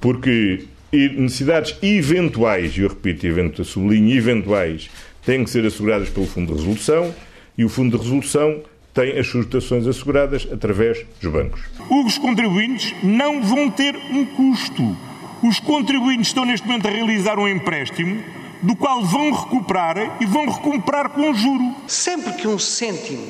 Porque 0.01 0.67
necessidades 0.91 1.77
eventuais, 1.81 2.77
e 2.77 2.81
eu 2.81 2.89
repito, 2.89 3.25
evento, 3.25 3.63
sublinho, 3.63 4.15
eventuais, 4.15 4.89
têm 5.23 5.43
que 5.43 5.49
ser 5.49 5.65
asseguradas 5.65 6.09
pelo 6.09 6.27
Fundo 6.27 6.53
de 6.53 6.59
Resolução 6.59 7.13
e 7.57 7.63
o 7.63 7.69
Fundo 7.69 7.97
de 7.97 8.03
Resolução 8.03 8.61
tem 8.93 9.19
as 9.19 9.27
suas 9.27 9.45
dotações 9.45 9.85
asseguradas 9.85 10.47
através 10.51 11.05
dos 11.21 11.31
bancos. 11.31 11.61
Os 11.89 12.17
contribuintes 12.17 12.93
não 13.03 13.43
vão 13.43 13.69
ter 13.69 13.95
um 13.95 14.25
custo. 14.25 14.95
Os 15.43 15.59
contribuintes 15.59 16.27
estão 16.27 16.45
neste 16.45 16.65
momento 16.65 16.87
a 16.87 16.91
realizar 16.91 17.37
um 17.37 17.47
empréstimo 17.47 18.23
do 18.61 18.75
qual 18.75 19.03
vão 19.03 19.31
recuperar 19.31 20.17
e 20.21 20.25
vão 20.25 20.49
recuperar 20.49 21.09
com 21.09 21.33
juro. 21.33 21.75
Sempre 21.87 22.33
que 22.33 22.47
um 22.47 22.57
cêntimo 22.57 23.29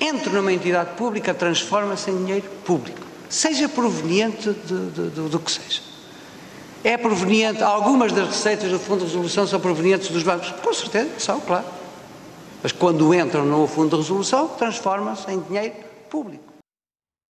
entra 0.00 0.32
numa 0.32 0.52
entidade 0.52 0.90
pública, 0.96 1.34
transforma-se 1.34 2.10
em 2.10 2.16
dinheiro 2.18 2.48
público, 2.64 3.00
seja 3.28 3.68
proveniente 3.68 4.50
de, 4.50 4.90
de, 4.90 5.10
de, 5.10 5.28
do 5.28 5.38
que 5.40 5.50
seja. 5.50 5.80
É 6.84 6.96
proveniente, 6.96 7.62
algumas 7.62 8.12
das 8.12 8.28
receitas 8.28 8.70
do 8.70 8.78
Fundo 8.78 9.00
de 9.00 9.06
Resolução 9.06 9.46
são 9.46 9.58
provenientes 9.58 10.08
dos 10.08 10.22
bancos, 10.22 10.50
com 10.62 10.72
certeza, 10.72 11.10
são, 11.18 11.40
claro. 11.40 11.77
Mas 12.62 12.72
quando 12.72 13.14
entram 13.14 13.44
no 13.44 13.66
fundo 13.66 13.90
de 13.90 13.96
resolução, 14.02 14.48
transforma-se 14.48 15.30
em 15.30 15.40
dinheiro 15.40 15.74
público. 16.10 16.47